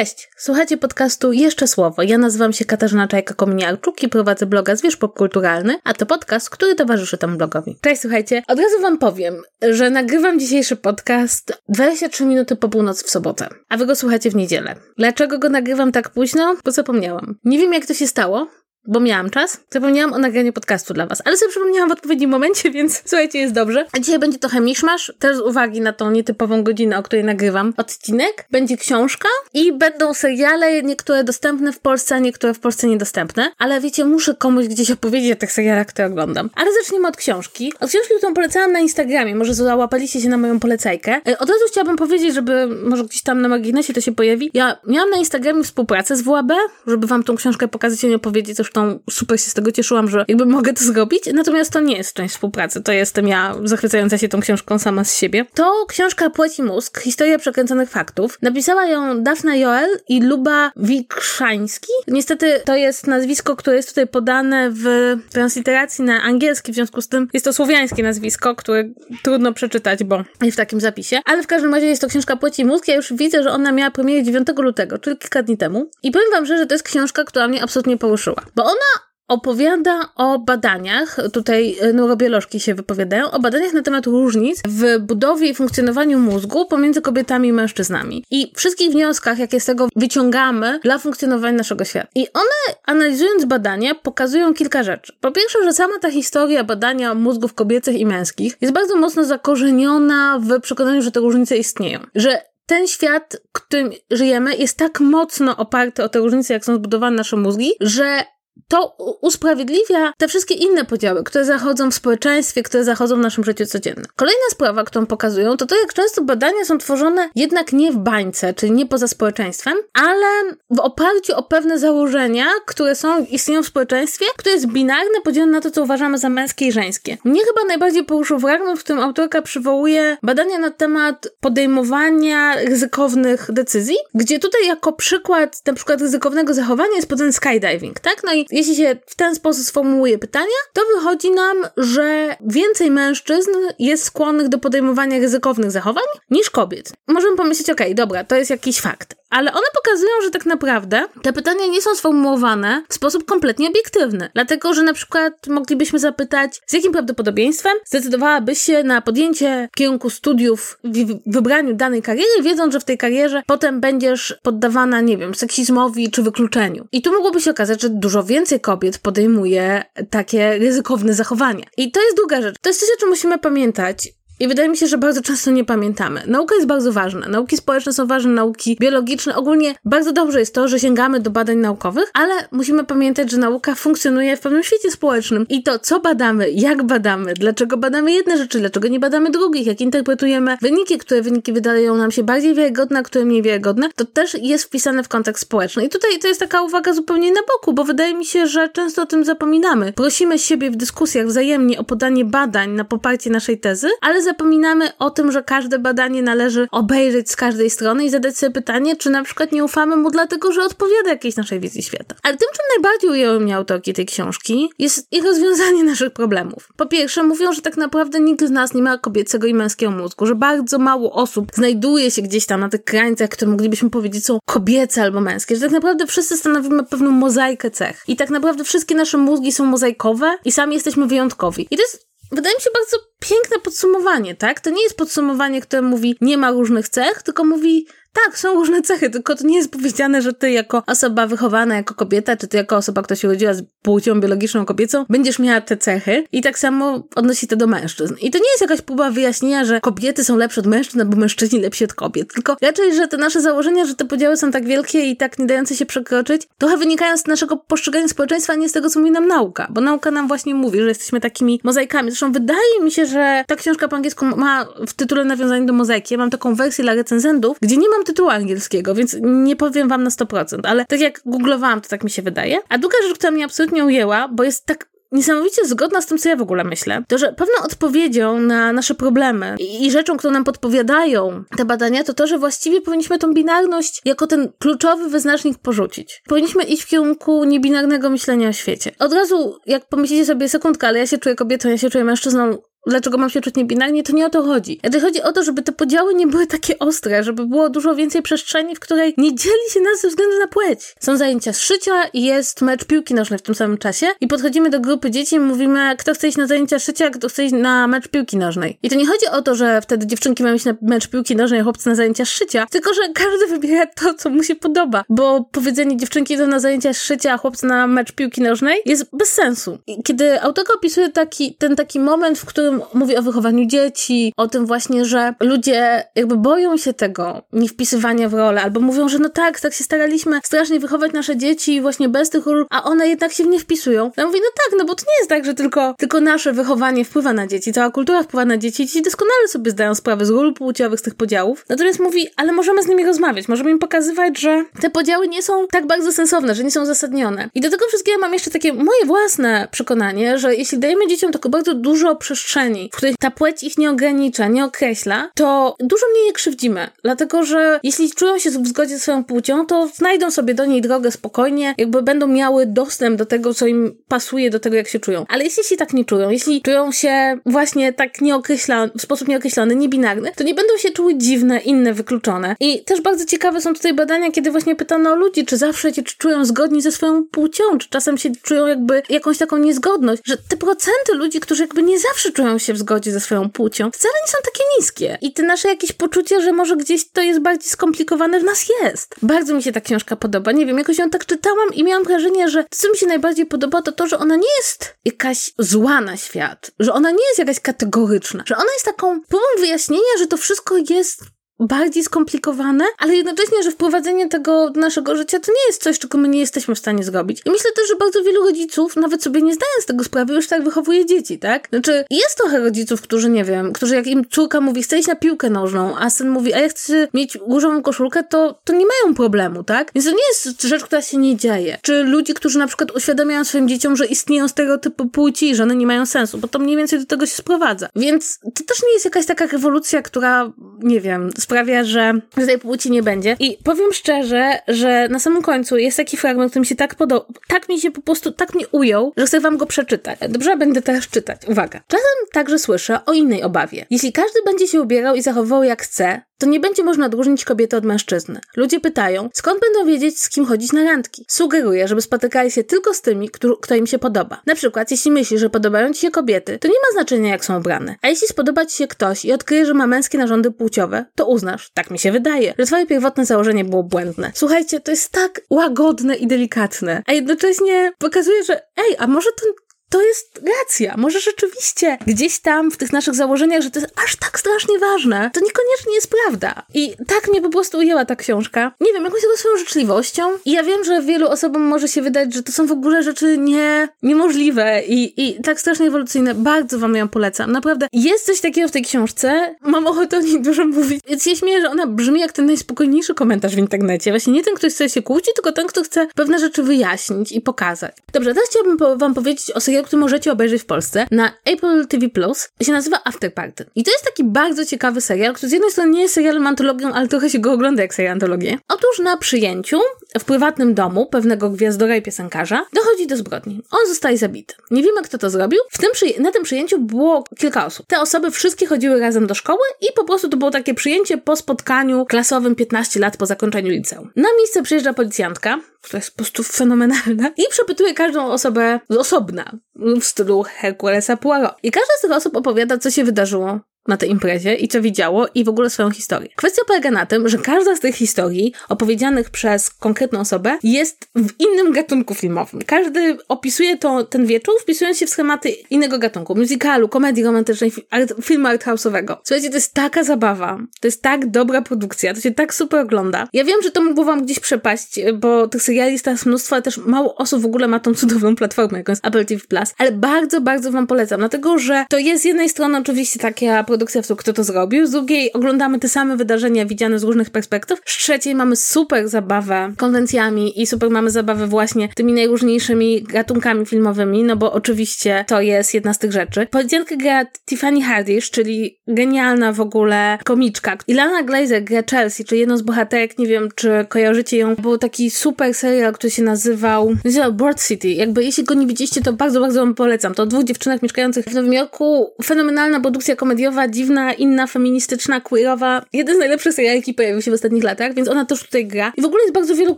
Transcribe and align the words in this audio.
Cześć, 0.00 0.30
słuchacie 0.36 0.76
podcastu 0.76 1.32
Jeszcze 1.32 1.66
Słowo. 1.66 2.02
Ja 2.02 2.18
nazywam 2.18 2.52
się 2.52 2.64
Katarzyna 2.64 3.06
Czajka-Kominiarczuk 3.06 4.02
i 4.02 4.08
prowadzę 4.08 4.46
bloga 4.46 4.76
Zwierz 4.76 4.96
Popkulturalny, 4.96 5.78
a 5.84 5.94
to 5.94 6.06
podcast, 6.06 6.50
który 6.50 6.74
towarzyszy 6.74 7.18
temu 7.18 7.36
blogowi. 7.36 7.78
Cześć, 7.80 8.00
słuchajcie, 8.00 8.42
od 8.48 8.58
razu 8.58 8.80
wam 8.82 8.98
powiem, 8.98 9.42
że 9.70 9.90
nagrywam 9.90 10.40
dzisiejszy 10.40 10.76
podcast 10.76 11.52
23 11.68 12.24
minuty 12.24 12.56
po 12.56 12.68
północy 12.68 13.04
w 13.04 13.10
sobotę, 13.10 13.48
a 13.68 13.76
wy 13.76 13.86
go 13.86 13.96
słuchacie 13.96 14.30
w 14.30 14.36
niedzielę. 14.36 14.74
Dlaczego 14.98 15.38
go 15.38 15.48
nagrywam 15.48 15.92
tak 15.92 16.10
późno? 16.10 16.56
Bo 16.64 16.70
zapomniałam. 16.70 17.38
Nie 17.44 17.58
wiem 17.58 17.72
jak 17.72 17.86
to 17.86 17.94
się 17.94 18.06
stało, 18.06 18.46
bo 18.86 19.00
miałam 19.00 19.30
czas. 19.30 19.60
Zapomniałam 19.70 20.12
o 20.12 20.18
nagraniu 20.18 20.52
podcastu 20.52 20.94
dla 20.94 21.06
was, 21.06 21.22
ale 21.24 21.36
sobie 21.36 21.50
przypomniałam 21.50 21.88
w 21.88 21.92
odpowiednim 21.92 22.30
momencie, 22.30 22.70
więc 22.76 23.02
słuchajcie, 23.06 23.38
jest 23.38 23.54
dobrze. 23.54 23.86
A 23.92 23.98
dzisiaj 23.98 24.18
będzie 24.18 24.38
trochę 24.38 24.60
miszmasz, 24.60 25.12
też 25.18 25.36
z 25.36 25.40
uwagi 25.40 25.80
na 25.80 25.92
tą 25.92 26.10
nietypową 26.10 26.62
godzinę, 26.62 26.98
o 26.98 27.02
której 27.02 27.24
nagrywam 27.24 27.74
odcinek. 27.76 28.46
Będzie 28.50 28.76
książka 28.76 29.28
i 29.54 29.72
będą 29.72 30.14
seriale, 30.14 30.82
niektóre 30.82 31.24
dostępne 31.24 31.72
w 31.72 31.78
Polsce, 31.78 32.14
a 32.14 32.18
niektóre 32.18 32.54
w 32.54 32.60
Polsce 32.60 32.86
niedostępne. 32.86 33.52
Ale 33.58 33.80
wiecie, 33.80 34.04
muszę 34.04 34.34
komuś 34.34 34.66
gdzieś 34.66 34.90
opowiedzieć 34.90 35.32
o 35.32 35.36
tych 35.36 35.52
serialach, 35.52 35.86
które 35.86 36.06
oglądam. 36.06 36.50
Ale 36.54 36.70
zaczniemy 36.82 37.08
od 37.08 37.16
książki. 37.16 37.72
Od 37.80 37.90
książki, 37.90 38.14
którą 38.18 38.34
polecałam 38.34 38.72
na 38.72 38.80
Instagramie. 38.80 39.34
Może 39.34 39.54
załapaliście 39.54 40.20
się 40.20 40.28
na 40.28 40.36
moją 40.36 40.60
polecajkę. 40.60 41.20
E, 41.28 41.38
od 41.38 41.48
razu 41.48 41.60
chciałabym 41.68 41.96
powiedzieć, 41.96 42.34
żeby 42.34 42.66
może 42.66 43.04
gdzieś 43.04 43.22
tam 43.22 43.40
na 43.40 43.48
marginesie 43.48 43.92
to 43.92 44.00
się 44.00 44.14
pojawi. 44.14 44.50
Ja 44.54 44.76
miałam 44.86 45.10
na 45.10 45.16
Instagramie 45.16 45.64
współpracę 45.64 46.16
z 46.16 46.22
WAB, 46.22 46.52
żeby 46.86 47.06
wam 47.06 47.24
tą 47.24 47.36
książkę 47.36 47.68
pokazać 47.68 48.04
i 48.04 48.08
nie 48.08 48.16
opowiedzieć, 48.16 48.56
coś 48.56 48.69
zresztą 48.74 48.98
super 49.10 49.40
się 49.40 49.50
z 49.50 49.54
tego 49.54 49.72
cieszyłam, 49.72 50.08
że 50.08 50.24
jakby 50.28 50.46
mogę 50.46 50.72
to 50.72 50.84
zrobić, 50.84 51.22
natomiast 51.34 51.72
to 51.72 51.80
nie 51.80 51.96
jest 51.96 52.14
część 52.14 52.34
współpracy, 52.34 52.82
to 52.82 52.92
jestem 52.92 53.28
ja 53.28 53.54
zachwycająca 53.64 54.18
się 54.18 54.28
tą 54.28 54.40
książką 54.40 54.78
sama 54.78 55.04
z 55.04 55.16
siebie. 55.16 55.46
To 55.54 55.86
książka 55.88 56.30
Płeć 56.30 56.58
i 56.58 56.62
Mózg, 56.62 57.00
historia 57.00 57.38
przekręconych 57.38 57.90
faktów. 57.90 58.38
Napisała 58.42 58.86
ją 58.86 59.22
Dafna 59.22 59.56
Joel 59.56 59.88
i 60.08 60.20
Luba 60.22 60.72
Wikrzański. 60.76 61.92
Niestety 62.08 62.60
to 62.64 62.76
jest 62.76 63.06
nazwisko, 63.06 63.56
które 63.56 63.76
jest 63.76 63.88
tutaj 63.88 64.06
podane 64.06 64.70
w 64.70 64.84
transliteracji 65.32 66.04
na 66.04 66.22
angielski, 66.22 66.72
w 66.72 66.74
związku 66.74 67.02
z 67.02 67.08
tym 67.08 67.28
jest 67.32 67.44
to 67.44 67.52
słowiańskie 67.52 68.02
nazwisko, 68.02 68.54
które 68.54 68.84
trudno 69.22 69.52
przeczytać, 69.52 70.04
bo 70.04 70.24
w 70.52 70.56
takim 70.56 70.80
zapisie. 70.80 71.20
Ale 71.24 71.42
w 71.42 71.46
każdym 71.46 71.74
razie 71.74 71.86
jest 71.86 72.02
to 72.02 72.08
książka 72.08 72.36
Płeć 72.36 72.58
i 72.58 72.64
Mózg. 72.64 72.88
Ja 72.88 72.94
już 72.96 73.12
widzę, 73.12 73.42
że 73.42 73.50
ona 73.50 73.72
miała 73.72 73.90
premierę 73.90 74.22
9 74.22 74.48
lutego, 74.58 74.98
czyli 74.98 75.16
kilka 75.16 75.42
dni 75.42 75.56
temu. 75.56 75.90
I 76.02 76.10
powiem 76.10 76.28
wam, 76.32 76.46
że 76.46 76.66
to 76.66 76.74
jest 76.74 76.84
książka, 76.84 77.24
która 77.24 77.48
mnie 77.48 77.62
absolutnie 77.62 77.96
poruszyła. 77.96 78.42
Bo 78.60 78.64
ona 78.64 79.04
opowiada 79.28 80.08
o 80.16 80.38
badaniach, 80.38 81.16
tutaj 81.32 81.76
neurobiolożki 81.94 82.60
się 82.60 82.74
wypowiadają, 82.74 83.30
o 83.30 83.38
badaniach 83.38 83.72
na 83.72 83.82
temat 83.82 84.06
różnic 84.06 84.62
w 84.68 84.98
budowie 84.98 85.48
i 85.48 85.54
funkcjonowaniu 85.54 86.18
mózgu 86.18 86.66
pomiędzy 86.66 87.00
kobietami 87.02 87.48
i 87.48 87.52
mężczyznami. 87.52 88.24
I 88.30 88.52
wszystkich 88.56 88.90
wnioskach, 88.90 89.38
jakie 89.38 89.60
z 89.60 89.64
tego 89.64 89.88
wyciągamy 89.96 90.80
dla 90.82 90.98
funkcjonowania 90.98 91.56
naszego 91.56 91.84
świata. 91.84 92.08
I 92.14 92.26
one, 92.34 92.76
analizując 92.86 93.44
badania, 93.44 93.94
pokazują 93.94 94.54
kilka 94.54 94.82
rzeczy. 94.82 95.12
Po 95.20 95.32
pierwsze, 95.32 95.64
że 95.64 95.72
sama 95.72 95.98
ta 95.98 96.10
historia 96.10 96.64
badania 96.64 97.14
mózgów 97.14 97.54
kobiecych 97.54 97.96
i 97.96 98.06
męskich 98.06 98.56
jest 98.60 98.74
bardzo 98.74 98.96
mocno 98.96 99.24
zakorzeniona 99.24 100.38
w 100.42 100.60
przekonaniu, 100.60 101.02
że 101.02 101.10
te 101.10 101.20
różnice 101.20 101.56
istnieją. 101.56 102.00
Że 102.14 102.42
ten 102.66 102.86
świat, 102.86 103.36
w 103.56 103.60
którym 103.60 103.90
żyjemy, 104.10 104.56
jest 104.56 104.78
tak 104.78 105.00
mocno 105.00 105.56
oparty 105.56 106.04
o 106.04 106.08
te 106.08 106.18
różnice, 106.18 106.54
jak 106.54 106.64
są 106.64 106.74
zbudowane 106.74 107.16
nasze 107.16 107.36
mózgi, 107.36 107.72
że 107.80 108.24
to 108.68 108.96
usprawiedliwia 109.20 110.12
te 110.18 110.28
wszystkie 110.28 110.54
inne 110.54 110.84
podziały, 110.84 111.24
które 111.24 111.44
zachodzą 111.44 111.90
w 111.90 111.94
społeczeństwie, 111.94 112.62
które 112.62 112.84
zachodzą 112.84 113.16
w 113.16 113.20
naszym 113.20 113.44
życiu 113.44 113.66
codziennym. 113.66 114.04
Kolejna 114.16 114.44
sprawa, 114.50 114.84
którą 114.84 115.06
pokazują, 115.06 115.56
to 115.56 115.66
to, 115.66 115.80
jak 115.80 115.94
często 115.94 116.22
badania 116.22 116.64
są 116.64 116.78
tworzone 116.78 117.30
jednak 117.34 117.72
nie 117.72 117.92
w 117.92 117.96
bańce, 117.96 118.54
czyli 118.54 118.72
nie 118.72 118.86
poza 118.86 119.08
społeczeństwem, 119.08 119.74
ale 119.94 120.26
w 120.70 120.80
oparciu 120.80 121.36
o 121.36 121.42
pewne 121.42 121.78
założenia, 121.78 122.46
które 122.66 122.94
są, 122.94 123.24
istnieją 123.24 123.62
w 123.62 123.66
społeczeństwie, 123.66 124.24
które 124.36 124.54
jest 124.54 124.66
binarne, 124.66 125.20
podzielone 125.24 125.52
na 125.52 125.60
to, 125.60 125.70
co 125.70 125.82
uważamy 125.82 126.18
za 126.18 126.28
męskie 126.28 126.66
i 126.66 126.72
żeńskie. 126.72 127.16
Mnie 127.24 127.40
chyba 127.44 127.64
najbardziej 127.64 128.04
poruszył 128.04 128.40
fragment, 128.40 128.80
w 128.80 128.84
którym 128.84 129.02
autorka 129.02 129.42
przywołuje 129.42 130.16
badania 130.22 130.58
na 130.58 130.70
temat 130.70 131.28
podejmowania 131.40 132.54
ryzykownych 132.54 133.52
decyzji, 133.52 133.96
gdzie 134.14 134.38
tutaj 134.38 134.66
jako 134.66 134.92
przykład 134.92 135.66
na 135.66 135.72
przykład 135.72 136.00
ryzykownego 136.00 136.54
zachowania 136.54 136.96
jest 136.96 137.08
podany 137.08 137.32
skydiving, 137.32 138.00
tak? 138.00 138.16
No 138.24 138.34
i 138.34 138.46
jeśli 138.52 138.76
się 138.76 138.96
w 139.06 139.14
ten 139.14 139.34
sposób 139.34 139.64
sformułuje 139.64 140.18
pytania, 140.18 140.46
to 140.72 140.82
wychodzi 140.94 141.30
nam, 141.30 141.56
że 141.76 142.36
więcej 142.40 142.90
mężczyzn 142.90 143.50
jest 143.78 144.04
skłonnych 144.04 144.48
do 144.48 144.58
podejmowania 144.58 145.18
ryzykownych 145.18 145.70
zachowań 145.70 146.04
niż 146.30 146.50
kobiet. 146.50 146.92
Możemy 147.08 147.36
pomyśleć, 147.36 147.70
okej, 147.70 147.86
okay, 147.86 147.94
dobra, 147.94 148.24
to 148.24 148.36
jest 148.36 148.50
jakiś 148.50 148.80
fakt. 148.80 149.19
Ale 149.30 149.52
one 149.52 149.66
pokazują, 149.74 150.10
że 150.22 150.30
tak 150.30 150.46
naprawdę 150.46 151.04
te 151.22 151.32
pytania 151.32 151.66
nie 151.66 151.82
są 151.82 151.94
sformułowane 151.94 152.82
w 152.88 152.94
sposób 152.94 153.24
kompletnie 153.24 153.68
obiektywny. 153.68 154.30
Dlatego, 154.34 154.74
że 154.74 154.82
na 154.82 154.92
przykład 154.92 155.46
moglibyśmy 155.48 155.98
zapytać, 155.98 156.60
z 156.66 156.72
jakim 156.72 156.92
prawdopodobieństwem 156.92 157.72
zdecydowałabyś 157.86 158.58
się 158.58 158.82
na 158.82 159.00
podjęcie 159.00 159.68
kierunku 159.76 160.10
studiów 160.10 160.78
w 160.84 161.14
wybraniu 161.26 161.74
danej 161.74 162.02
kariery, 162.02 162.42
wiedząc, 162.42 162.72
że 162.72 162.80
w 162.80 162.84
tej 162.84 162.98
karierze 162.98 163.42
potem 163.46 163.80
będziesz 163.80 164.38
poddawana, 164.42 165.00
nie 165.00 165.18
wiem, 165.18 165.34
seksizmowi 165.34 166.10
czy 166.10 166.22
wykluczeniu. 166.22 166.86
I 166.92 167.02
tu 167.02 167.12
mogłoby 167.12 167.40
się 167.40 167.50
okazać, 167.50 167.82
że 167.82 167.88
dużo 167.88 168.24
więcej 168.24 168.60
kobiet 168.60 168.98
podejmuje 168.98 169.84
takie 170.10 170.58
ryzykowne 170.58 171.14
zachowania. 171.14 171.64
I 171.76 171.90
to 171.92 172.02
jest 172.02 172.16
druga 172.16 172.42
rzecz. 172.42 172.56
To 172.60 172.70
jest 172.70 172.80
coś, 172.80 172.88
o 172.96 173.00
czym 173.00 173.08
musimy 173.08 173.38
pamiętać. 173.38 174.19
I 174.40 174.48
wydaje 174.48 174.68
mi 174.68 174.76
się, 174.76 174.86
że 174.86 174.98
bardzo 174.98 175.22
często 175.22 175.50
nie 175.50 175.64
pamiętamy. 175.64 176.22
Nauka 176.26 176.54
jest 176.54 176.66
bardzo 176.66 176.92
ważna. 176.92 177.28
Nauki 177.28 177.56
społeczne 177.56 177.92
są 177.92 178.06
ważne, 178.06 178.32
nauki 178.32 178.76
biologiczne. 178.80 179.36
Ogólnie 179.36 179.74
bardzo 179.84 180.12
dobrze 180.12 180.40
jest 180.40 180.54
to, 180.54 180.68
że 180.68 180.80
sięgamy 180.80 181.20
do 181.20 181.30
badań 181.30 181.56
naukowych, 181.56 182.10
ale 182.14 182.34
musimy 182.52 182.84
pamiętać, 182.84 183.30
że 183.30 183.36
nauka 183.36 183.74
funkcjonuje 183.74 184.36
w 184.36 184.40
pewnym 184.40 184.62
świecie 184.62 184.90
społecznym. 184.90 185.46
I 185.48 185.62
to, 185.62 185.78
co 185.78 186.00
badamy, 186.00 186.50
jak 186.50 186.82
badamy, 186.82 187.34
dlaczego 187.34 187.76
badamy 187.76 188.12
jedne 188.12 188.38
rzeczy, 188.38 188.60
dlaczego 188.60 188.88
nie 188.88 189.00
badamy 189.00 189.30
drugich, 189.30 189.66
jak 189.66 189.80
interpretujemy 189.80 190.56
wyniki, 190.62 190.98
które 190.98 191.22
wyniki 191.22 191.52
wydają 191.52 191.96
nam 191.96 192.10
się 192.10 192.22
bardziej 192.22 192.54
wiarygodne, 192.54 192.98
a 192.98 193.02
które 193.02 193.24
mniej 193.24 193.42
wiarygodne, 193.42 193.88
to 193.96 194.04
też 194.04 194.34
jest 194.34 194.64
wpisane 194.64 195.02
w 195.02 195.08
kontekst 195.08 195.42
społeczny. 195.42 195.84
I 195.84 195.88
tutaj 195.88 196.18
to 196.18 196.28
jest 196.28 196.40
taka 196.40 196.62
uwaga 196.62 196.92
zupełnie 196.92 197.32
na 197.32 197.40
boku, 197.40 197.72
bo 197.72 197.84
wydaje 197.84 198.14
mi 198.14 198.24
się, 198.24 198.46
że 198.46 198.68
często 198.68 199.02
o 199.02 199.06
tym 199.06 199.24
zapominamy. 199.24 199.92
Prosimy 199.92 200.38
siebie 200.38 200.70
w 200.70 200.76
dyskusjach 200.76 201.26
wzajemnie 201.26 201.78
o 201.78 201.84
podanie 201.84 202.24
badań 202.24 202.70
na 202.70 202.84
poparcie 202.84 203.30
naszej 203.30 203.60
tezy, 203.60 203.88
ale 204.00 204.22
zapominamy 204.30 204.98
o 204.98 205.10
tym, 205.10 205.32
że 205.32 205.42
każde 205.42 205.78
badanie 205.78 206.22
należy 206.22 206.68
obejrzeć 206.70 207.30
z 207.30 207.36
każdej 207.36 207.70
strony 207.70 208.04
i 208.04 208.10
zadać 208.10 208.36
sobie 208.36 208.52
pytanie, 208.52 208.96
czy 208.96 209.10
na 209.10 209.22
przykład 209.22 209.52
nie 209.52 209.64
ufamy 209.64 209.96
mu 209.96 210.10
dlatego, 210.10 210.52
że 210.52 210.62
odpowiada 210.62 211.10
jakiejś 211.10 211.36
naszej 211.36 211.60
wizji 211.60 211.82
świata. 211.82 212.14
Ale 212.22 212.36
tym, 212.36 212.48
czym 212.52 212.64
najbardziej 212.76 213.10
ujęły 213.10 213.40
mnie 213.40 213.56
autorki 213.56 213.92
tej 213.92 214.06
książki, 214.06 214.70
jest 214.78 215.06
ich 215.12 215.24
rozwiązanie 215.24 215.84
naszych 215.92 216.10
problemów. 216.10 216.68
Po 216.76 216.86
pierwsze, 216.86 217.22
mówią, 217.22 217.52
że 217.52 217.62
tak 217.62 217.76
naprawdę 217.76 218.20
nikt 218.20 218.46
z 218.46 218.50
nas 218.50 218.74
nie 218.74 218.82
ma 218.82 218.98
kobiecego 218.98 219.46
i 219.46 219.54
męskiego 219.54 219.92
mózgu, 219.92 220.26
że 220.26 220.34
bardzo 220.34 220.78
mało 220.78 221.12
osób 221.12 221.46
znajduje 221.54 222.10
się 222.10 222.22
gdzieś 222.22 222.46
tam 222.46 222.60
na 222.60 222.68
tych 222.68 222.84
krańcach, 222.84 223.28
które 223.28 223.50
moglibyśmy 223.50 223.90
powiedzieć 223.90 224.26
są 224.26 224.38
kobiece 224.46 225.02
albo 225.02 225.20
męskie, 225.20 225.54
że 225.56 225.60
tak 225.60 225.70
naprawdę 225.70 226.06
wszyscy 226.06 226.36
stanowimy 226.36 226.84
pewną 226.84 227.10
mozaikę 227.10 227.70
cech. 227.70 228.04
I 228.08 228.16
tak 228.16 228.30
naprawdę 228.30 228.64
wszystkie 228.64 228.94
nasze 228.94 229.18
mózgi 229.18 229.52
są 229.52 229.64
mozaikowe 229.64 230.36
i 230.44 230.52
sami 230.52 230.74
jesteśmy 230.74 231.06
wyjątkowi. 231.06 231.66
I 231.70 231.76
to 231.76 231.82
jest 231.82 232.09
wydaje 232.32 232.54
mi 232.56 232.62
się 232.62 232.70
bardzo 232.74 232.96
piękne 233.18 233.58
podsumowanie, 233.58 234.34
tak? 234.34 234.60
To 234.60 234.70
nie 234.70 234.82
jest 234.82 234.96
podsumowanie, 234.96 235.60
które 235.60 235.82
mówi 235.82 236.16
nie 236.20 236.38
ma 236.38 236.50
różnych 236.50 236.88
cech, 236.88 237.22
tylko 237.22 237.44
mówi 237.44 237.86
tak, 238.12 238.38
są 238.38 238.54
różne 238.54 238.82
cechy, 238.82 239.10
tylko 239.10 239.34
to 239.34 239.46
nie 239.46 239.56
jest 239.56 239.70
powiedziane, 239.70 240.22
że 240.22 240.32
ty 240.32 240.50
jako 240.50 240.82
osoba 240.86 241.26
wychowana 241.26 241.76
jako 241.76 241.94
kobieta, 241.94 242.36
czy 242.36 242.48
ty 242.48 242.56
jako 242.56 242.76
osoba, 242.76 243.02
która 243.02 243.16
się 243.16 243.28
urodziła 243.28 243.54
z 243.54 243.62
płcią 243.82 244.20
biologiczną 244.20 244.66
kobiecą, 244.66 245.04
będziesz 245.08 245.38
miała 245.38 245.60
te 245.60 245.76
cechy 245.76 246.24
i 246.32 246.42
tak 246.42 246.58
samo 246.58 247.02
odnosi 247.14 247.46
to 247.46 247.56
do 247.56 247.66
mężczyzn. 247.66 248.14
I 248.20 248.30
to 248.30 248.38
nie 248.38 248.50
jest 248.50 248.60
jakaś 248.60 248.80
próba 248.80 249.10
wyjaśnienia, 249.10 249.64
że 249.64 249.80
kobiety 249.80 250.24
są 250.24 250.36
lepsze 250.36 250.60
od 250.60 250.66
mężczyzn, 250.66 251.00
albo 251.00 251.16
mężczyźni 251.16 251.60
lepsi 251.60 251.84
od 251.84 251.94
kobiet, 251.94 252.34
tylko 252.34 252.56
raczej, 252.62 252.94
że 252.94 253.08
te 253.08 253.16
nasze 253.16 253.40
założenia, 253.40 253.84
że 253.84 253.94
te 253.94 254.04
podziały 254.04 254.36
są 254.36 254.50
tak 254.50 254.66
wielkie 254.66 255.10
i 255.10 255.16
tak 255.16 255.38
nie 255.38 255.46
dające 255.46 255.76
się 255.76 255.86
przekroczyć, 255.86 256.48
trochę 256.58 256.76
wynikają 256.76 257.16
z 257.16 257.26
naszego 257.26 257.56
postrzegania 257.56 258.08
społeczeństwa, 258.08 258.52
a 258.52 258.56
nie 258.56 258.68
z 258.68 258.72
tego, 258.72 258.90
co 258.90 259.00
mówi 259.00 259.10
nam 259.10 259.26
nauka, 259.26 259.68
bo 259.70 259.80
nauka 259.80 260.10
nam 260.10 260.28
właśnie 260.28 260.54
mówi, 260.54 260.80
że 260.80 260.88
jesteśmy 260.88 261.20
takimi 261.20 261.60
mozaikami. 261.64 262.10
Zresztą 262.10 262.32
wydaje 262.32 262.80
mi 262.82 262.90
się, 262.90 263.06
że 263.06 263.44
ta 263.46 263.56
książka 263.56 263.88
po 263.88 263.96
angielsku 263.96 264.24
ma 264.24 264.66
w 264.86 264.94
tytule 264.94 265.24
nawiązanie 265.24 265.66
do 265.66 265.72
mozaiki. 265.72 266.14
Ja 266.14 266.18
mam 266.18 266.30
taką 266.30 266.54
wersję 266.54 266.84
dla 266.84 266.94
recenzentów, 266.94 267.56
gdzie 267.60 267.76
nie 267.76 267.88
mam 268.00 268.04
tytułu 268.06 268.30
angielskiego, 268.30 268.94
więc 268.94 269.16
nie 269.22 269.56
powiem 269.56 269.88
wam 269.88 270.02
na 270.02 270.10
100%, 270.10 270.60
ale 270.64 270.84
tak 270.84 271.00
jak 271.00 271.20
googlowałam, 271.26 271.80
to 271.80 271.88
tak 271.88 272.04
mi 272.04 272.10
się 272.10 272.22
wydaje. 272.22 272.58
A 272.68 272.78
druga 272.78 272.96
rzecz, 273.02 273.18
która 273.18 273.30
mnie 273.30 273.44
absolutnie 273.44 273.84
ujęła, 273.84 274.28
bo 274.28 274.44
jest 274.44 274.66
tak 274.66 274.90
niesamowicie 275.12 275.66
zgodna 275.66 276.00
z 276.00 276.06
tym, 276.06 276.18
co 276.18 276.28
ja 276.28 276.36
w 276.36 276.42
ogóle 276.42 276.64
myślę, 276.64 277.04
to 277.08 277.18
że 277.18 277.32
pewną 277.32 277.54
odpowiedzią 277.64 278.40
na 278.40 278.72
nasze 278.72 278.94
problemy 278.94 279.56
i, 279.58 279.86
i 279.86 279.90
rzeczą, 279.90 280.16
którą 280.16 280.32
nam 280.32 280.44
podpowiadają 280.44 281.44
te 281.56 281.64
badania, 281.64 282.04
to 282.04 282.14
to, 282.14 282.26
że 282.26 282.38
właściwie 282.38 282.80
powinniśmy 282.80 283.18
tą 283.18 283.34
binarność 283.34 284.00
jako 284.04 284.26
ten 284.26 284.52
kluczowy 284.58 285.08
wyznacznik 285.08 285.58
porzucić. 285.58 286.22
Powinniśmy 286.28 286.62
iść 286.62 286.82
w 286.82 286.86
kierunku 286.86 287.44
niebinarnego 287.44 288.10
myślenia 288.10 288.48
o 288.48 288.52
świecie. 288.52 288.90
Od 288.98 289.12
razu, 289.12 289.58
jak 289.66 289.88
pomyślicie 289.88 290.26
sobie 290.26 290.48
sekundkę, 290.48 290.88
ale 290.88 290.98
ja 290.98 291.06
się 291.06 291.18
czuję 291.18 291.34
kobietą, 291.34 291.68
ja 291.68 291.78
się 291.78 291.90
czuję 291.90 292.04
mężczyzną, 292.04 292.58
dlaczego 292.86 293.18
mam 293.18 293.30
się 293.30 293.40
czuć 293.40 293.54
niebinarnie, 293.54 294.02
to 294.02 294.12
nie 294.12 294.26
o 294.26 294.30
to 294.30 294.42
chodzi. 294.42 294.80
To 294.92 295.00
chodzi 295.00 295.22
o 295.22 295.32
to, 295.32 295.42
żeby 295.42 295.62
te 295.62 295.72
podziały 295.72 296.14
nie 296.14 296.26
były 296.26 296.46
takie 296.46 296.78
ostre, 296.78 297.24
żeby 297.24 297.46
było 297.46 297.70
dużo 297.70 297.94
więcej 297.94 298.22
przestrzeni, 298.22 298.76
w 298.76 298.80
której 298.80 299.14
nie 299.16 299.34
dzieli 299.34 299.70
się 299.70 299.80
nas 299.80 300.00
ze 300.00 300.08
względu 300.08 300.38
na 300.38 300.46
płeć. 300.46 300.94
Są 301.00 301.16
zajęcia 301.16 301.52
z 301.52 301.60
szycia 301.60 302.04
i 302.12 302.24
jest 302.24 302.62
mecz 302.62 302.84
piłki 302.84 303.14
nożnej 303.14 303.38
w 303.38 303.42
tym 303.42 303.54
samym 303.54 303.78
czasie 303.78 304.06
i 304.20 304.26
podchodzimy 304.26 304.70
do 304.70 304.80
grupy 304.80 305.10
dzieci 305.10 305.36
i 305.36 305.40
mówimy, 305.40 305.96
kto 305.98 306.14
chce 306.14 306.28
iść 306.28 306.36
na 306.36 306.46
zajęcia 306.46 306.78
szycia, 306.78 307.10
kto 307.10 307.28
chce 307.28 307.44
iść 307.44 307.54
na 307.54 307.86
mecz 307.86 308.08
piłki 308.08 308.36
nożnej. 308.36 308.78
I 308.82 308.90
to 308.90 308.96
nie 308.96 309.06
chodzi 309.06 309.26
o 309.26 309.42
to, 309.42 309.54
że 309.54 309.80
wtedy 309.80 310.06
dziewczynki 310.06 310.42
mają 310.42 310.54
iść 310.54 310.64
na 310.64 310.74
mecz 310.82 311.08
piłki 311.08 311.36
nożnej, 311.36 311.60
a 311.60 311.62
chłopcy 311.62 311.88
na 311.88 311.94
zajęcia 311.94 312.24
szycia, 312.24 312.66
tylko 312.70 312.94
że 312.94 313.00
każdy 313.14 313.46
wybiera 313.46 313.86
to, 313.86 314.14
co 314.14 314.30
mu 314.30 314.42
się 314.42 314.54
podoba, 314.54 315.04
bo 315.08 315.44
powiedzenie 315.52 315.96
dziewczynki 315.96 316.34
idą 316.34 316.46
na 316.46 316.60
zajęcia 316.60 316.94
szycia, 316.94 317.32
a 317.32 317.36
chłopcy 317.36 317.66
na 317.66 317.86
mecz 317.86 318.12
piłki 318.12 318.42
nożnej 318.42 318.82
jest 318.86 319.04
bez 319.12 319.32
sensu. 319.32 319.78
I 319.86 320.02
kiedy 320.02 320.42
autorka 320.42 320.72
opisuje 320.72 321.08
taki, 321.08 321.54
ten 321.54 321.76
taki 321.76 322.00
moment, 322.00 322.38
w 322.38 322.44
którym 322.44 322.69
mówi 322.94 323.16
o 323.16 323.22
wychowaniu 323.22 323.66
dzieci, 323.66 324.32
o 324.36 324.48
tym 324.48 324.66
właśnie, 324.66 325.04
że 325.04 325.34
ludzie 325.40 326.04
jakby 326.14 326.36
boją 326.36 326.76
się 326.76 326.92
tego 326.92 327.42
nie 327.52 327.68
wpisywania 327.68 328.28
w 328.28 328.34
rolę, 328.34 328.62
albo 328.62 328.80
mówią, 328.80 329.08
że 329.08 329.18
no 329.18 329.28
tak, 329.28 329.60
tak 329.60 329.74
się 329.74 329.84
staraliśmy 329.84 330.40
strasznie 330.44 330.80
wychować 330.80 331.12
nasze 331.12 331.36
dzieci 331.36 331.80
właśnie 331.80 332.08
bez 332.08 332.30
tych 332.30 332.46
ról, 332.46 332.66
a 332.70 332.84
one 332.84 333.08
jednak 333.08 333.32
się 333.32 333.44
w 333.44 333.46
nie 333.46 333.58
wpisują. 333.58 334.10
Ja 334.16 334.26
mówię, 334.26 334.38
no 334.42 334.50
tak, 334.56 334.78
no 334.78 334.84
bo 334.84 334.94
to 334.94 335.02
nie 335.02 335.18
jest 335.18 335.28
tak, 335.28 335.44
że 335.44 335.54
tylko, 335.54 335.94
tylko 335.98 336.20
nasze 336.20 336.52
wychowanie 336.52 337.04
wpływa 337.04 337.32
na 337.32 337.46
dzieci, 337.46 337.72
cała 337.72 337.90
kultura 337.90 338.22
wpływa 338.22 338.44
na 338.44 338.56
dzieci, 338.56 338.86
dzieci 338.86 339.02
doskonale 339.02 339.48
sobie 339.48 339.70
zdają 339.70 339.94
sprawę 339.94 340.26
z 340.26 340.30
ról 340.30 340.54
płciowych, 340.54 341.00
z 341.00 341.02
tych 341.02 341.14
podziałów. 341.14 341.64
Natomiast 341.68 342.00
mówi, 342.00 342.26
ale 342.36 342.52
możemy 342.52 342.82
z 342.82 342.86
nimi 342.86 343.06
rozmawiać, 343.06 343.48
możemy 343.48 343.70
im 343.70 343.78
pokazywać, 343.78 344.40
że 344.40 344.64
te 344.80 344.90
podziały 344.90 345.28
nie 345.28 345.42
są 345.42 345.66
tak 345.66 345.86
bardzo 345.86 346.12
sensowne, 346.12 346.54
że 346.54 346.64
nie 346.64 346.70
są 346.70 346.82
uzasadnione. 346.82 347.50
I 347.54 347.60
do 347.60 347.70
tego 347.70 347.86
wszystkiego 347.88 348.18
mam 348.18 348.32
jeszcze 348.32 348.50
takie 348.50 348.72
moje 348.72 349.04
własne 349.06 349.68
przekonanie, 349.70 350.38
że 350.38 350.54
jeśli 350.54 350.78
dajemy 350.78 351.06
dzieciom 351.06 351.32
tylko 351.32 351.48
bardzo 351.48 351.74
dużo 351.74 352.16
przestrzeni, 352.16 352.59
w 352.68 352.96
której 352.96 353.14
ta 353.20 353.30
płeć 353.30 353.62
ich 353.62 353.78
nie 353.78 353.90
ogranicza, 353.90 354.48
nie 354.48 354.64
określa, 354.64 355.30
to 355.34 355.76
dużo 355.80 356.06
mniej 356.12 356.26
je 356.26 356.32
krzywdzimy. 356.32 356.88
Dlatego, 357.04 357.44
że 357.44 357.80
jeśli 357.82 358.10
czują 358.10 358.38
się 358.38 358.50
w 358.50 358.66
zgodzie 358.66 358.94
ze 358.94 359.00
swoją 359.00 359.24
płcią, 359.24 359.66
to 359.66 359.88
znajdą 359.94 360.30
sobie 360.30 360.54
do 360.54 360.66
niej 360.66 360.80
drogę 360.82 361.10
spokojnie, 361.10 361.74
jakby 361.78 362.02
będą 362.02 362.26
miały 362.26 362.66
dostęp 362.66 363.18
do 363.18 363.26
tego, 363.26 363.54
co 363.54 363.66
im 363.66 363.96
pasuje, 364.08 364.50
do 364.50 364.60
tego, 364.60 364.76
jak 364.76 364.88
się 364.88 365.00
czują. 365.00 365.24
Ale 365.28 365.44
jeśli 365.44 365.64
się 365.64 365.76
tak 365.76 365.92
nie 365.92 366.04
czują, 366.04 366.30
jeśli 366.30 366.62
czują 366.62 366.92
się 366.92 367.38
właśnie 367.46 367.92
tak 367.92 368.20
nieokreślony, 368.20 368.90
w 368.98 369.02
sposób 369.02 369.28
nieokreślony, 369.28 369.76
niebinarny, 369.76 370.32
to 370.36 370.44
nie 370.44 370.54
będą 370.54 370.76
się 370.76 370.90
czuły 370.90 371.14
dziwne, 371.14 371.60
inne, 371.60 371.92
wykluczone. 371.92 372.56
I 372.60 372.84
też 372.84 373.00
bardzo 373.00 373.24
ciekawe 373.24 373.60
są 373.60 373.74
tutaj 373.74 373.94
badania, 373.94 374.30
kiedy 374.30 374.50
właśnie 374.50 374.76
pytano 374.76 375.16
ludzi, 375.16 375.44
czy 375.44 375.56
zawsze 375.56 375.94
się 375.94 376.02
czują 376.02 376.44
zgodni 376.44 376.82
ze 376.82 376.92
swoją 376.92 377.24
płcią, 377.24 377.78
czy 377.78 377.88
czasem 377.88 378.18
się 378.18 378.30
czują 378.42 378.66
jakby 378.66 379.02
jakąś 379.08 379.38
taką 379.38 379.56
niezgodność, 379.56 380.22
że 380.24 380.36
te 380.36 380.56
procenty 380.56 381.14
ludzi, 381.14 381.40
którzy 381.40 381.62
jakby 381.62 381.82
nie 381.82 381.98
zawsze 381.98 382.32
czują 382.32 382.49
się 382.58 382.72
w 382.72 382.78
zgodzie 382.78 383.12
ze 383.12 383.20
swoją 383.20 383.50
płcią, 383.50 383.90
wcale 383.90 384.14
nie 384.26 384.32
są 384.32 384.38
takie 384.44 384.64
niskie. 384.78 385.18
I 385.20 385.32
te 385.32 385.42
nasze 385.42 385.68
jakieś 385.68 385.92
poczucie, 385.92 386.42
że 386.42 386.52
może 386.52 386.76
gdzieś 386.76 387.10
to 387.10 387.22
jest 387.22 387.40
bardziej 387.40 387.70
skomplikowane 387.70 388.40
w 388.40 388.44
nas 388.44 388.66
jest. 388.82 389.14
Bardzo 389.22 389.54
mi 389.54 389.62
się 389.62 389.72
ta 389.72 389.80
książka 389.80 390.16
podoba. 390.16 390.52
Nie 390.52 390.66
wiem, 390.66 390.78
jakoś 390.78 390.98
ją 390.98 391.10
tak 391.10 391.26
czytałam 391.26 391.74
i 391.74 391.84
miałam 391.84 392.04
wrażenie, 392.04 392.48
że 392.48 392.64
to, 392.64 392.68
co 392.70 392.90
mi 392.90 392.96
się 392.96 393.06
najbardziej 393.06 393.46
podoba, 393.46 393.82
to 393.82 393.92
to, 393.92 394.06
że 394.06 394.18
ona 394.18 394.36
nie 394.36 394.56
jest 394.58 394.94
jakaś 395.04 395.52
zła 395.58 396.00
na 396.00 396.16
świat, 396.16 396.70
że 396.78 396.92
ona 396.92 397.10
nie 397.10 397.26
jest 397.28 397.38
jakaś 397.38 397.60
kategoryczna, 397.60 398.44
że 398.46 398.56
ona 398.56 398.72
jest 398.72 398.84
taką 398.84 399.20
próbą 399.20 399.44
wyjaśnienia, 399.58 400.18
że 400.18 400.26
to 400.26 400.36
wszystko 400.36 400.76
jest 400.90 401.24
bardziej 401.60 402.04
skomplikowane, 402.04 402.84
ale 402.98 403.16
jednocześnie, 403.16 403.62
że 403.62 403.70
wprowadzenie 403.70 404.28
tego 404.28 404.70
do 404.70 404.80
naszego 404.80 405.16
życia 405.16 405.40
to 405.40 405.52
nie 405.52 405.66
jest 405.68 405.82
coś, 405.82 405.98
czego 405.98 406.18
my 406.18 406.28
nie 406.28 406.40
jesteśmy 406.40 406.74
w 406.74 406.78
stanie 406.78 407.04
zrobić. 407.04 407.42
I 407.46 407.50
myślę 407.50 407.70
też, 407.76 407.88
że 407.88 407.96
bardzo 407.96 408.22
wielu 408.22 408.42
rodziców, 408.42 408.96
nawet 408.96 409.22
sobie 409.22 409.42
nie 409.42 409.54
zdając 409.54 409.86
tego 409.86 410.04
sprawy, 410.04 410.34
już 410.34 410.48
tak 410.48 410.64
wychowuje 410.64 411.06
dzieci, 411.06 411.38
tak? 411.38 411.68
Znaczy, 411.68 412.04
jest 412.10 412.36
trochę 412.36 412.60
rodziców, 412.60 413.02
którzy, 413.02 413.30
nie 413.30 413.44
wiem, 413.44 413.72
którzy 413.72 413.94
jak 413.94 414.06
im 414.06 414.24
córka 414.30 414.60
mówi, 414.60 414.82
chce 414.82 414.98
iść 414.98 415.08
na 415.08 415.16
piłkę 415.16 415.50
nożną, 415.50 415.96
a 415.98 416.10
syn 416.10 416.30
mówi, 416.30 416.54
a 416.54 416.58
ja 416.58 416.68
chcę 416.68 417.08
mieć 417.14 417.38
różową 417.48 417.82
koszulkę, 417.82 418.24
to, 418.24 418.60
to 418.64 418.72
nie 418.72 418.86
mają 418.86 419.14
problemu, 419.14 419.64
tak? 419.64 419.90
Więc 419.94 420.04
to 420.06 420.10
nie 420.10 420.28
jest 420.28 420.62
rzecz, 420.62 420.84
która 420.84 421.02
się 421.02 421.18
nie 421.18 421.36
dzieje. 421.36 421.78
Czy 421.82 422.02
ludzi, 422.02 422.34
którzy 422.34 422.58
na 422.58 422.66
przykład 422.66 422.96
uświadamiają 422.96 423.44
swoim 423.44 423.68
dzieciom, 423.68 423.96
że 423.96 424.06
istnieją 424.06 424.48
stereotypy 424.48 425.08
płci, 425.08 425.54
że 425.54 425.62
one 425.62 425.76
nie 425.76 425.86
mają 425.86 426.06
sensu, 426.06 426.38
bo 426.38 426.48
to 426.48 426.58
mniej 426.58 426.76
więcej 426.76 426.98
do 426.98 427.06
tego 427.06 427.26
się 427.26 427.34
sprowadza. 427.34 427.88
Więc 427.96 428.38
to 428.54 428.64
też 428.64 428.82
nie 428.82 428.92
jest 428.92 429.04
jakaś 429.04 429.26
taka 429.26 429.46
rewolucja, 429.46 430.02
która, 430.02 430.52
nie 430.78 431.00
wiem, 431.00 431.30
sprawia, 431.50 431.84
że, 431.84 432.12
tej 432.46 432.58
płci 432.58 432.90
nie 432.90 433.02
będzie. 433.02 433.36
I 433.38 433.58
powiem 433.64 433.92
szczerze, 433.92 434.58
że 434.68 435.08
na 435.08 435.18
samym 435.18 435.42
końcu 435.42 435.76
jest 435.76 435.96
taki 435.96 436.16
fragment, 436.16 436.50
który 436.50 436.60
mi 436.60 436.66
się 436.66 436.76
tak 436.76 436.94
podoba, 436.94 437.26
tak 437.48 437.68
mi 437.68 437.80
się 437.80 437.90
po 437.90 438.00
prostu, 438.00 438.32
tak 438.32 438.54
mnie 438.54 438.68
ujął, 438.68 439.12
że 439.16 439.26
chcę 439.26 439.40
wam 439.40 439.56
go 439.56 439.66
przeczytać. 439.66 440.18
Dobrze, 440.28 440.56
będę 440.56 440.82
teraz 440.82 441.08
czytać. 441.08 441.40
Uwaga. 441.48 441.80
Czasem 441.88 442.06
także 442.32 442.58
słyszę 442.58 442.98
o 443.06 443.12
innej 443.12 443.42
obawie. 443.42 443.86
Jeśli 443.90 444.12
każdy 444.12 444.42
będzie 444.44 444.66
się 444.66 444.82
ubierał 444.82 445.14
i 445.14 445.22
zachowywał 445.22 445.64
jak 445.64 445.82
chce, 445.82 446.22
to 446.40 446.46
nie 446.46 446.60
będzie 446.60 446.84
można 446.84 447.06
odróżnić 447.06 447.44
kobiety 447.44 447.76
od 447.76 447.84
mężczyzny. 447.84 448.40
Ludzie 448.56 448.80
pytają, 448.80 449.30
skąd 449.34 449.60
będą 449.60 449.86
wiedzieć, 449.86 450.20
z 450.20 450.28
kim 450.28 450.46
chodzić 450.46 450.72
na 450.72 450.84
randki? 450.84 451.24
Sugeruję, 451.28 451.88
żeby 451.88 452.02
spotykali 452.02 452.50
się 452.50 452.64
tylko 452.64 452.94
z 452.94 453.02
tymi, 453.02 453.28
kto, 453.28 453.56
kto 453.56 453.74
im 453.74 453.86
się 453.86 453.98
podoba. 453.98 454.42
Na 454.46 454.54
przykład, 454.54 454.90
jeśli 454.90 455.10
myślisz, 455.10 455.40
że 455.40 455.50
podobają 455.50 455.92
ci 455.92 456.00
się 456.00 456.10
kobiety, 456.10 456.58
to 456.58 456.68
nie 456.68 456.74
ma 456.74 456.92
znaczenia, 456.92 457.30
jak 457.30 457.44
są 457.44 457.58
ubrane. 457.58 457.96
A 458.02 458.08
jeśli 458.08 458.28
spodoba 458.28 458.66
ci 458.66 458.76
się 458.76 458.86
ktoś 458.86 459.24
i 459.24 459.32
odkryje, 459.32 459.66
że 459.66 459.74
ma 459.74 459.86
męskie 459.86 460.18
narządy 460.18 460.50
płciowe, 460.50 461.04
to 461.14 461.26
uznasz, 461.26 461.70
tak 461.74 461.90
mi 461.90 461.98
się 461.98 462.12
wydaje, 462.12 462.54
że 462.58 462.66
twoje 462.66 462.86
pierwotne 462.86 463.26
założenie 463.26 463.64
było 463.64 463.82
błędne. 463.82 464.32
Słuchajcie, 464.34 464.80
to 464.80 464.90
jest 464.90 465.12
tak 465.12 465.40
łagodne 465.50 466.16
i 466.16 466.26
delikatne, 466.26 467.02
a 467.06 467.12
jednocześnie 467.12 467.92
pokazuje, 467.98 468.44
że 468.44 468.60
ej, 468.76 468.96
a 468.98 469.06
może 469.06 469.30
to 469.32 469.69
to 469.90 470.02
jest 470.02 470.40
racja. 470.60 470.94
Może 470.98 471.20
rzeczywiście 471.20 471.98
gdzieś 472.06 472.38
tam 472.38 472.70
w 472.70 472.76
tych 472.76 472.92
naszych 472.92 473.14
założeniach, 473.14 473.62
że 473.62 473.70
to 473.70 473.80
jest 473.80 473.92
aż 474.04 474.16
tak 474.16 474.40
strasznie 474.40 474.78
ważne, 474.78 475.30
to 475.34 475.40
niekoniecznie 475.40 475.94
jest 475.94 476.10
prawda. 476.10 476.62
I 476.74 476.94
tak 477.06 477.28
mnie 477.28 477.42
po 477.42 477.48
prostu 477.48 477.78
ujęła 477.78 478.04
ta 478.04 478.16
książka. 478.16 478.72
Nie 478.80 478.92
wiem, 478.92 479.04
jakąś 479.04 479.22
taką 479.22 479.36
swoją 479.36 479.56
życzliwością. 479.56 480.30
I 480.44 480.52
ja 480.52 480.62
wiem, 480.62 480.84
że 480.84 481.02
wielu 481.02 481.28
osobom 481.28 481.62
może 481.62 481.88
się 481.88 482.02
wydać, 482.02 482.34
że 482.34 482.42
to 482.42 482.52
są 482.52 482.66
w 482.66 482.72
ogóle 482.72 483.02
rzeczy 483.02 483.38
nie, 483.38 483.88
niemożliwe 484.02 484.82
i, 484.86 485.22
i 485.26 485.42
tak 485.42 485.60
strasznie 485.60 485.86
ewolucyjne. 485.86 486.34
Bardzo 486.34 486.78
wam 486.78 486.96
ją 486.96 487.08
polecam. 487.08 487.52
Naprawdę 487.52 487.86
jest 487.92 488.26
coś 488.26 488.40
takiego 488.40 488.68
w 488.68 488.70
tej 488.70 488.82
książce. 488.82 489.54
Mam 489.60 489.86
ochotę 489.86 490.16
o 490.16 490.20
niej 490.20 490.42
dużo 490.42 490.66
mówić. 490.66 491.00
Więc 491.08 491.24
się 491.24 491.36
śmieję, 491.36 491.60
że 491.60 491.70
ona 491.70 491.86
brzmi 491.86 492.20
jak 492.20 492.32
ten 492.32 492.46
najspokojniejszy 492.46 493.14
komentarz 493.14 493.54
w 493.54 493.58
internecie. 493.58 494.10
Właśnie 494.10 494.32
nie 494.32 494.44
ten, 494.44 494.54
ktoś 494.54 494.72
chce 494.74 494.88
się 494.88 495.02
kłócić, 495.02 495.34
tylko 495.34 495.52
ten, 495.52 495.66
kto 495.66 495.82
chce 495.82 496.08
pewne 496.14 496.38
rzeczy 496.38 496.62
wyjaśnić 496.62 497.32
i 497.32 497.40
pokazać. 497.40 497.96
Dobrze, 498.12 498.34
teraz 498.34 498.48
chciałabym 498.48 498.76
po, 498.76 498.96
wam 498.96 499.14
powiedzieć 499.14 499.50
o 499.50 499.60
serialu, 499.60 499.79
który 499.82 500.00
możecie 500.00 500.32
obejrzeć 500.32 500.62
w 500.62 500.66
Polsce 500.66 501.06
na 501.10 501.32
Apple 501.44 501.86
TV 501.86 502.08
Plus. 502.08 502.48
Się 502.62 502.72
nazywa 502.72 503.00
After 503.04 503.34
Party. 503.34 503.64
I 503.74 503.84
to 503.84 503.90
jest 503.90 504.04
taki 504.04 504.24
bardzo 504.24 504.66
ciekawy 504.66 505.00
serial, 505.00 505.34
który 505.34 505.50
z 505.50 505.52
jednej 505.52 505.70
strony 505.70 505.90
nie 505.90 506.02
jest 506.02 506.14
serialem 506.14 506.46
antologią, 506.46 506.92
ale 506.92 507.08
trochę 507.08 507.30
się 507.30 507.38
go 507.38 507.52
ogląda 507.52 507.82
jak 507.82 507.94
serial 507.94 508.12
antologię. 508.12 508.58
Otóż 508.68 508.98
na 509.02 509.16
przyjęciu 509.16 509.78
w 510.18 510.24
prywatnym 510.24 510.74
domu 510.74 511.06
pewnego 511.06 511.50
gwiazdora 511.50 511.96
i 511.96 512.02
piosenkarza 512.02 512.66
dochodzi 512.72 513.06
do 513.06 513.16
zbrodni. 513.16 513.62
On 513.70 513.88
zostaje 513.88 514.18
zabity. 514.18 514.54
Nie 514.70 514.82
wiemy, 514.82 515.02
kto 515.02 515.18
to 515.18 515.30
zrobił. 515.30 515.60
W 515.70 515.78
tym 515.78 515.90
na 516.18 516.32
tym 516.32 516.42
przyjęciu 516.42 516.78
było 516.78 517.24
kilka 517.38 517.66
osób. 517.66 517.86
Te 517.86 518.00
osoby 518.00 518.30
wszystkie 518.30 518.66
chodziły 518.66 519.00
razem 519.00 519.26
do 519.26 519.34
szkoły 519.34 519.60
i 519.80 519.86
po 519.96 520.04
prostu 520.04 520.28
to 520.28 520.36
było 520.36 520.50
takie 520.50 520.74
przyjęcie 520.74 521.18
po 521.18 521.36
spotkaniu 521.36 522.06
klasowym 522.06 522.54
15 522.54 523.00
lat 523.00 523.16
po 523.16 523.26
zakończeniu 523.26 523.70
liceum. 523.70 524.10
Na 524.16 524.28
miejsce 524.38 524.62
przyjeżdża 524.62 524.92
policjantka, 524.92 525.60
która 525.82 525.98
jest 525.98 526.10
po 526.10 526.16
prostu 526.16 526.42
fenomenalna 526.42 527.30
i 527.36 527.42
przepytuje 527.50 527.94
każdą 527.94 528.26
osobę 528.26 528.80
z 528.88 528.96
osobna 528.96 529.52
w 529.74 530.04
stylu 530.04 530.42
Herkulesa 530.42 531.16
Poirot. 531.16 531.54
I 531.62 531.70
każda 531.70 531.92
z 531.98 532.00
tych 532.00 532.12
osób 532.12 532.36
opowiada, 532.36 532.78
co 532.78 532.90
się 532.90 533.04
wydarzyło 533.04 533.60
na 533.88 533.96
tej 533.96 534.10
imprezie 534.10 534.54
i 534.54 534.68
co 534.68 534.82
widziało 534.82 535.26
i 535.34 535.44
w 535.44 535.48
ogóle 535.48 535.70
swoją 535.70 535.90
historię. 535.90 536.28
Kwestia 536.36 536.62
polega 536.66 536.90
na 536.90 537.06
tym, 537.06 537.28
że 537.28 537.38
każda 537.38 537.76
z 537.76 537.80
tych 537.80 537.94
historii 537.94 538.52
opowiedzianych 538.68 539.30
przez 539.30 539.70
konkretną 539.70 540.20
osobę 540.20 540.58
jest 540.62 541.08
w 541.16 541.30
innym 541.38 541.72
gatunku 541.72 542.14
filmowym. 542.14 542.60
Każdy 542.66 543.16
opisuje 543.28 543.78
to, 543.78 544.04
ten 544.04 544.26
wieczór 544.26 544.54
wpisując 544.60 544.98
się 544.98 545.06
w 545.06 545.10
schematy 545.10 545.48
innego 545.48 545.98
gatunku. 545.98 546.34
Musicalu, 546.34 546.88
komedii 546.88 547.24
romantycznej, 547.24 547.72
art, 547.90 548.12
filmu 548.22 548.48
arthouse'owego. 548.48 549.16
Słuchajcie, 549.24 549.48
to 549.48 549.54
jest 549.54 549.74
taka 549.74 550.04
zabawa. 550.04 550.58
To 550.80 550.88
jest 550.88 551.02
tak 551.02 551.30
dobra 551.30 551.62
produkcja. 551.62 552.14
To 552.14 552.20
się 552.20 552.30
tak 552.30 552.54
super 552.54 552.80
ogląda. 552.80 553.28
Ja 553.32 553.44
wiem, 553.44 553.62
że 553.62 553.70
to 553.70 553.82
mogło 553.82 554.04
wam 554.04 554.24
gdzieś 554.24 554.40
przepaść, 554.40 555.00
bo 555.14 555.48
tych 555.48 555.62
seriali 555.62 555.92
jest 555.92 556.04
teraz 556.04 556.26
mnóstwo, 556.26 556.54
ale 556.54 556.62
też 556.62 556.78
mało 556.78 557.14
osób 557.14 557.42
w 557.42 557.46
ogóle 557.46 557.68
ma 557.68 557.80
tą 557.80 557.94
cudowną 557.94 558.36
platformę, 558.36 558.78
jaką 558.78 558.92
jest 558.92 559.06
Apple 559.06 559.24
TV 559.24 559.40
Plus. 559.48 559.74
Ale 559.78 559.92
bardzo, 559.92 560.40
bardzo 560.40 560.72
wam 560.72 560.86
polecam, 560.86 561.20
dlatego, 561.20 561.58
że 561.58 561.84
to 561.90 561.98
jest 561.98 562.22
z 562.22 562.24
jednej 562.26 562.48
strony 562.48 562.78
oczywiście 562.78 563.18
taka 563.18 563.64
produkcja, 563.70 564.02
w 564.02 564.16
kto 564.16 564.32
to 564.32 564.44
zrobił, 564.44 564.86
z 564.86 564.90
drugiej 564.90 565.32
oglądamy 565.32 565.78
te 565.78 565.88
same 565.88 566.16
wydarzenia 566.16 566.66
widziane 566.66 566.98
z 566.98 567.02
różnych 567.02 567.30
perspektyw, 567.30 567.80
z 567.86 567.96
trzeciej 567.96 568.34
mamy 568.34 568.56
super 568.56 569.08
zabawę 569.08 569.72
konwencjami 569.76 570.62
i 570.62 570.66
super 570.66 570.90
mamy 570.90 571.10
zabawę 571.10 571.46
właśnie 571.46 571.88
tymi 571.94 572.12
najróżniejszymi 572.12 573.02
gatunkami 573.02 573.66
filmowymi, 573.66 574.24
no 574.24 574.36
bo 574.36 574.52
oczywiście 574.52 575.24
to 575.28 575.40
jest 575.40 575.74
jedna 575.74 575.94
z 575.94 575.98
tych 575.98 576.12
rzeczy. 576.12 576.46
Policjantkę 576.50 576.96
gra 576.96 577.26
Tiffany 577.48 577.82
Haddish, 577.82 578.30
czyli 578.30 578.78
genialna 578.88 579.52
w 579.52 579.60
ogóle 579.60 580.18
komiczka. 580.24 580.76
Ilana 580.86 581.22
Glazer 581.22 581.64
gra 581.64 581.82
Chelsea, 581.90 582.24
czyli 582.24 582.40
jedną 582.40 582.56
z 582.56 582.62
bohaterek, 582.62 583.18
nie 583.18 583.26
wiem 583.26 583.48
czy 583.54 583.86
kojarzycie 583.88 584.36
ją, 584.36 584.54
był 584.56 584.78
taki 584.78 585.10
super 585.10 585.54
serial, 585.54 585.92
który 585.92 586.10
się 586.10 586.22
nazywał, 586.22 586.92
nazywał 587.04 587.32
Broad 587.32 587.66
City. 587.66 587.88
Jakby 587.88 588.24
jeśli 588.24 588.44
go 588.44 588.54
nie 588.54 588.66
widzieliście, 588.66 589.00
to 589.02 589.12
bardzo, 589.12 589.40
bardzo 589.40 589.60
wam 589.60 589.74
polecam. 589.74 590.14
To 590.14 590.22
o 590.22 590.26
dwóch 590.26 590.44
dziewczynach 590.44 590.82
mieszkających 590.82 591.24
w 591.24 591.34
Nowym 591.34 591.52
Jorku. 591.52 592.14
Fenomenalna 592.24 592.80
produkcja 592.80 593.16
komediowa, 593.16 593.59
dziwna, 593.68 594.12
inna, 594.12 594.46
feministyczna, 594.46 595.20
queerowa. 595.20 595.84
Jeden 595.92 596.16
z 596.16 596.18
najlepszych 596.18 596.54
seriali, 596.54 596.76
jaki 596.76 596.94
pojawił 596.94 597.22
się 597.22 597.30
w 597.30 597.34
ostatnich 597.34 597.64
latach, 597.64 597.94
więc 597.94 598.08
ona 598.08 598.24
też 598.24 598.42
tutaj 598.44 598.66
gra. 598.66 598.92
I 598.96 599.02
w 599.02 599.04
ogóle 599.04 599.22
jest 599.22 599.34
bardzo 599.34 599.54
wielu 599.54 599.76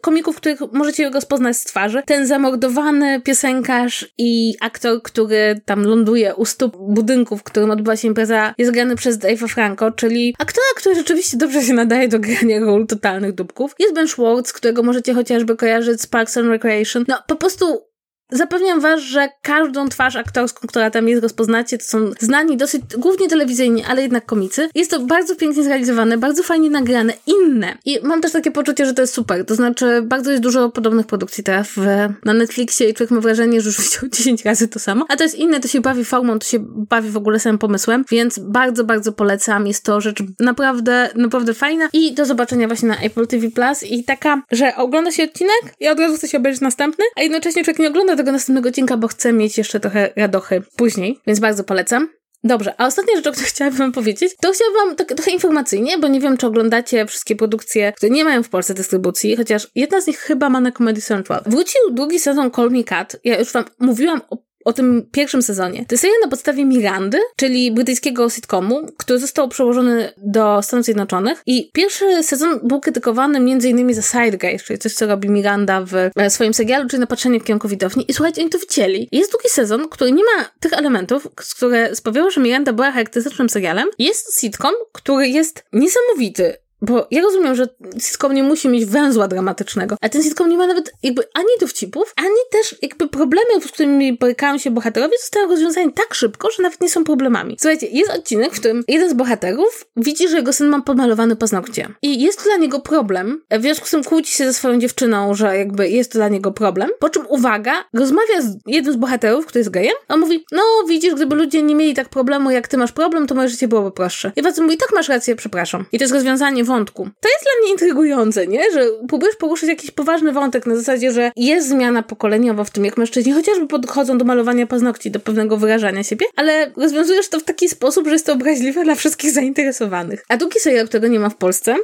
komików, 0.00 0.36
których 0.36 0.60
możecie 0.72 1.10
rozpoznać 1.10 1.56
z 1.56 1.64
twarzy. 1.64 2.02
Ten 2.06 2.26
zamordowany 2.26 3.20
piosenkarz 3.20 4.08
i 4.18 4.54
aktor, 4.60 5.02
który 5.02 5.60
tam 5.64 5.84
ląduje 5.84 6.34
u 6.34 6.44
stóp 6.44 6.76
budynku, 6.76 7.36
w 7.36 7.42
którym 7.42 7.70
odbywa 7.70 7.96
się 7.96 8.08
impreza, 8.08 8.54
jest 8.58 8.72
grany 8.72 8.96
przez 8.96 9.18
Dave'a 9.18 9.48
Franco, 9.48 9.90
czyli 9.90 10.34
aktora, 10.38 10.66
który 10.76 10.94
rzeczywiście 10.94 11.36
dobrze 11.36 11.62
się 11.62 11.74
nadaje 11.74 12.08
do 12.08 12.18
grania 12.18 12.60
ról 12.60 12.86
totalnych 12.86 13.32
dupków. 13.32 13.74
Jest 13.78 13.94
Ben 13.94 14.08
Schwartz, 14.08 14.52
którego 14.52 14.82
możecie 14.82 15.14
chociażby 15.14 15.56
kojarzyć 15.56 16.00
z 16.00 16.06
Parks 16.06 16.36
and 16.36 16.48
Recreation. 16.48 17.04
No, 17.08 17.18
po 17.26 17.36
prostu 17.36 17.93
Zapewniam 18.30 18.80
was, 18.80 19.00
że 19.00 19.28
każdą 19.42 19.88
twarz 19.88 20.16
aktorską, 20.16 20.68
która 20.68 20.90
tam 20.90 21.08
jest, 21.08 21.22
rozpoznacie. 21.22 21.78
To 21.78 21.84
są 21.84 22.10
znani 22.20 22.56
dosyć, 22.56 22.82
głównie 22.98 23.28
telewizyjni, 23.28 23.84
ale 23.84 24.02
jednak 24.02 24.26
komicy. 24.26 24.68
Jest 24.74 24.90
to 24.90 25.00
bardzo 25.00 25.36
pięknie 25.36 25.64
zrealizowane, 25.64 26.18
bardzo 26.18 26.42
fajnie 26.42 26.70
nagrane, 26.70 27.12
inne. 27.26 27.78
I 27.84 27.98
mam 28.02 28.20
też 28.20 28.32
takie 28.32 28.50
poczucie, 28.50 28.86
że 28.86 28.94
to 28.94 29.02
jest 29.02 29.14
super. 29.14 29.46
To 29.46 29.54
znaczy, 29.54 30.02
bardzo 30.02 30.30
jest 30.30 30.42
dużo 30.42 30.70
podobnych 30.70 31.06
produkcji 31.06 31.44
teraz 31.44 31.68
w, 31.76 31.86
na 32.24 32.34
Netflixie 32.34 32.88
i 32.88 32.94
człowiek 32.94 33.10
ma 33.10 33.20
wrażenie, 33.20 33.60
że 33.60 33.68
już 33.68 33.80
widział 33.84 34.10
10 34.10 34.44
razy 34.44 34.68
to 34.68 34.78
samo. 34.78 35.06
A 35.08 35.16
to 35.16 35.22
jest 35.22 35.34
inne, 35.34 35.60
to 35.60 35.68
się 35.68 35.80
bawi 35.80 36.04
formą, 36.04 36.38
to 36.38 36.46
się 36.46 36.58
bawi 36.60 37.10
w 37.10 37.16
ogóle 37.16 37.40
samym 37.40 37.58
pomysłem, 37.58 38.04
więc 38.10 38.38
bardzo, 38.38 38.84
bardzo 38.84 39.12
polecam. 39.12 39.66
Jest 39.66 39.84
to 39.84 40.00
rzecz 40.00 40.18
naprawdę, 40.40 41.10
naprawdę 41.14 41.54
fajna 41.54 41.88
i 41.92 42.12
do 42.12 42.26
zobaczenia 42.26 42.66
właśnie 42.66 42.88
na 42.88 42.96
Apple 42.96 43.26
TV 43.26 43.50
Plus 43.50 43.82
i 43.82 44.04
taka, 44.04 44.42
że 44.52 44.76
ogląda 44.76 45.10
się 45.10 45.24
odcinek 45.24 45.62
i 45.80 45.88
od 45.88 46.00
razu 46.00 46.16
chce 46.16 46.28
się 46.28 46.38
obejrzeć 46.38 46.60
następny, 46.60 47.04
a 47.16 47.22
jednocześnie 47.22 47.64
człowiek 47.64 47.78
nie 47.78 47.88
ogląda 47.88 48.16
następnego 48.32 48.68
odcinka, 48.68 48.96
bo 48.96 49.08
chcę 49.08 49.32
mieć 49.32 49.58
jeszcze 49.58 49.80
trochę 49.80 50.10
radochy 50.16 50.62
później, 50.76 51.20
więc 51.26 51.40
bardzo 51.40 51.64
polecam. 51.64 52.08
Dobrze, 52.44 52.74
a 52.78 52.86
ostatnia 52.86 53.16
rzecz, 53.16 53.26
o 53.26 53.32
której 53.32 53.50
chciałabym 53.50 53.78
wam 53.78 53.92
powiedzieć, 53.92 54.32
to 54.40 54.52
chciałabym 54.52 54.86
wam 54.86 54.96
tak, 54.96 55.08
trochę 55.08 55.30
informacyjnie, 55.30 55.98
bo 55.98 56.08
nie 56.08 56.20
wiem, 56.20 56.36
czy 56.36 56.46
oglądacie 56.46 57.06
wszystkie 57.06 57.36
produkcje, 57.36 57.92
które 57.92 58.10
nie 58.10 58.24
mają 58.24 58.42
w 58.42 58.48
Polsce 58.48 58.74
dystrybucji, 58.74 59.36
chociaż 59.36 59.68
jedna 59.74 60.00
z 60.00 60.06
nich 60.06 60.18
chyba 60.18 60.50
ma 60.50 60.60
na 60.60 60.72
Comedy 60.72 61.00
Central. 61.00 61.42
Wrócił 61.46 61.80
drugi 61.90 62.18
sezon 62.18 62.50
Call 62.50 62.70
Me 62.70 62.84
Cat. 62.84 63.16
Ja 63.24 63.38
już 63.38 63.52
wam 63.52 63.64
mówiłam 63.78 64.20
o 64.30 64.38
o 64.64 64.72
tym 64.72 65.06
pierwszym 65.12 65.42
sezonie. 65.42 65.78
To 65.78 65.94
jest 65.94 66.02
serial 66.02 66.20
na 66.20 66.28
podstawie 66.28 66.64
Mirandy, 66.64 67.18
czyli 67.36 67.72
brytyjskiego 67.72 68.30
sitcomu, 68.30 68.86
który 68.96 69.18
został 69.18 69.48
przełożony 69.48 70.12
do 70.16 70.62
Stanów 70.62 70.84
Zjednoczonych 70.84 71.42
i 71.46 71.70
pierwszy 71.72 72.22
sezon 72.22 72.60
był 72.62 72.80
krytykowany 72.80 73.38
m.in. 73.38 73.94
za 73.94 74.02
side 74.02 74.38
guy, 74.38 74.58
czyli 74.58 74.78
coś, 74.78 74.94
co 74.94 75.06
robi 75.06 75.28
Miranda 75.28 75.80
w 75.80 75.94
e, 76.16 76.30
swoim 76.30 76.54
serialu, 76.54 76.88
czyli 76.88 77.00
napatrzenie 77.00 77.40
w 77.40 77.44
kierunku 77.44 77.68
widowni. 77.68 78.04
I 78.08 78.14
słuchajcie, 78.14 78.40
oni 78.42 78.50
to 78.50 78.58
widzieli. 78.58 79.08
Jest 79.12 79.30
drugi 79.30 79.48
sezon, 79.48 79.88
który 79.88 80.12
nie 80.12 80.22
ma 80.24 80.44
tych 80.60 80.72
elementów, 80.72 81.28
które 81.34 81.96
sprawiały, 81.96 82.30
że 82.30 82.40
Miranda 82.40 82.72
była 82.72 82.90
charakterystycznym 82.90 83.48
serialem. 83.48 83.88
Jest 83.98 84.40
sitcom, 84.40 84.72
który 84.92 85.28
jest 85.28 85.64
niesamowity 85.72 86.63
bo 86.84 87.06
ja 87.10 87.22
rozumiem, 87.22 87.54
że 87.54 87.68
sitcom 87.98 88.34
nie 88.34 88.42
musi 88.42 88.68
mieć 88.68 88.84
węzła 88.84 89.28
dramatycznego, 89.28 89.96
a 90.00 90.08
ten 90.08 90.22
sitcom 90.22 90.48
nie 90.48 90.56
ma 90.56 90.66
nawet 90.66 90.92
jakby 91.02 91.22
ani 91.34 91.48
dowcipów, 91.60 92.12
ani 92.16 92.36
też 92.50 92.76
jakby 92.82 93.08
problemów, 93.08 93.64
z 93.66 93.72
którymi 93.72 94.12
borykają 94.18 94.58
się 94.58 94.70
bohaterowie, 94.70 95.18
zostają 95.20 95.48
rozwiązani 95.48 95.92
tak 95.92 96.14
szybko, 96.14 96.48
że 96.56 96.62
nawet 96.62 96.80
nie 96.80 96.88
są 96.88 97.04
problemami. 97.04 97.56
Słuchajcie, 97.60 97.86
jest 97.86 98.10
odcinek, 98.10 98.54
w 98.54 98.58
którym 98.58 98.84
jeden 98.88 99.10
z 99.10 99.12
bohaterów 99.12 99.84
widzi, 99.96 100.28
że 100.28 100.36
jego 100.36 100.52
syn 100.52 100.68
ma 100.68 100.82
podmalowany 100.82 101.36
paznokcie. 101.36 101.88
I 102.02 102.22
jest 102.22 102.38
to 102.38 102.44
dla 102.44 102.56
niego 102.56 102.80
problem, 102.80 103.42
w 103.50 103.62
związku 103.62 103.86
z 103.86 103.90
tym 103.90 104.04
kłóci 104.04 104.32
się 104.32 104.44
ze 104.44 104.52
swoją 104.52 104.78
dziewczyną, 104.78 105.34
że 105.34 105.56
jakby 105.58 105.88
jest 105.88 106.12
to 106.12 106.18
dla 106.18 106.28
niego 106.28 106.52
problem, 106.52 106.90
po 106.98 107.08
czym 107.08 107.26
uwaga, 107.28 107.84
rozmawia 107.92 108.40
z 108.40 108.56
jednym 108.66 108.94
z 108.94 108.96
bohaterów, 108.96 109.46
który 109.46 109.60
jest 109.60 109.70
gejem, 109.70 109.94
on 110.08 110.20
mówi, 110.20 110.44
no 110.52 110.62
widzisz, 110.88 111.14
gdyby 111.14 111.34
ludzie 111.36 111.62
nie 111.62 111.74
mieli 111.74 111.94
tak 111.94 112.08
problemu, 112.08 112.50
jak 112.50 112.68
ty 112.68 112.76
masz 112.76 112.92
problem, 112.92 113.26
to 113.26 113.34
moje 113.34 113.48
życie 113.48 113.68
byłoby 113.68 113.90
prostsze. 113.90 114.32
I 114.36 114.42
facet 114.42 114.64
mówi, 114.64 114.76
tak 114.76 114.92
masz 114.94 115.08
rację, 115.08 115.36
przepraszam. 115.36 115.84
I 115.92 115.98
to 115.98 116.04
jest 116.04 116.14
rozwiązanie 116.14 116.64
wątku. 116.64 116.73
To 117.20 117.28
jest 117.28 117.42
dla 117.42 117.62
mnie 117.62 117.72
intrygujące, 117.72 118.46
nie? 118.46 118.72
Że 118.72 118.80
próbujesz 119.08 119.36
poruszyć 119.36 119.68
jakiś 119.68 119.90
poważny 119.90 120.32
wątek 120.32 120.66
na 120.66 120.76
zasadzie, 120.76 121.12
że 121.12 121.32
jest 121.36 121.68
zmiana 121.68 122.02
pokoleniowa 122.02 122.64
w 122.64 122.70
tym, 122.70 122.84
jak 122.84 122.96
mężczyźni 122.96 123.32
chociażby 123.32 123.66
podchodzą 123.66 124.18
do 124.18 124.24
malowania 124.24 124.66
paznokci, 124.66 125.10
do 125.10 125.20
pewnego 125.20 125.56
wyrażania 125.56 126.02
siebie, 126.02 126.26
ale 126.36 126.72
rozwiązujesz 126.76 127.28
to 127.28 127.40
w 127.40 127.44
taki 127.44 127.68
sposób, 127.68 128.06
że 128.06 128.12
jest 128.12 128.26
to 128.26 128.32
obraźliwe 128.32 128.84
dla 128.84 128.94
wszystkich 128.94 129.30
zainteresowanych. 129.30 130.24
A 130.28 130.36
drugi 130.36 130.60
serial, 130.60 130.88
którego 130.88 131.08
nie 131.08 131.20
ma 131.20 131.28
w 131.28 131.36
Polsce 131.36 131.76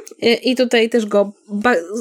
i 0.43 0.55
tutaj 0.55 0.89
też 0.89 1.05
go 1.05 1.31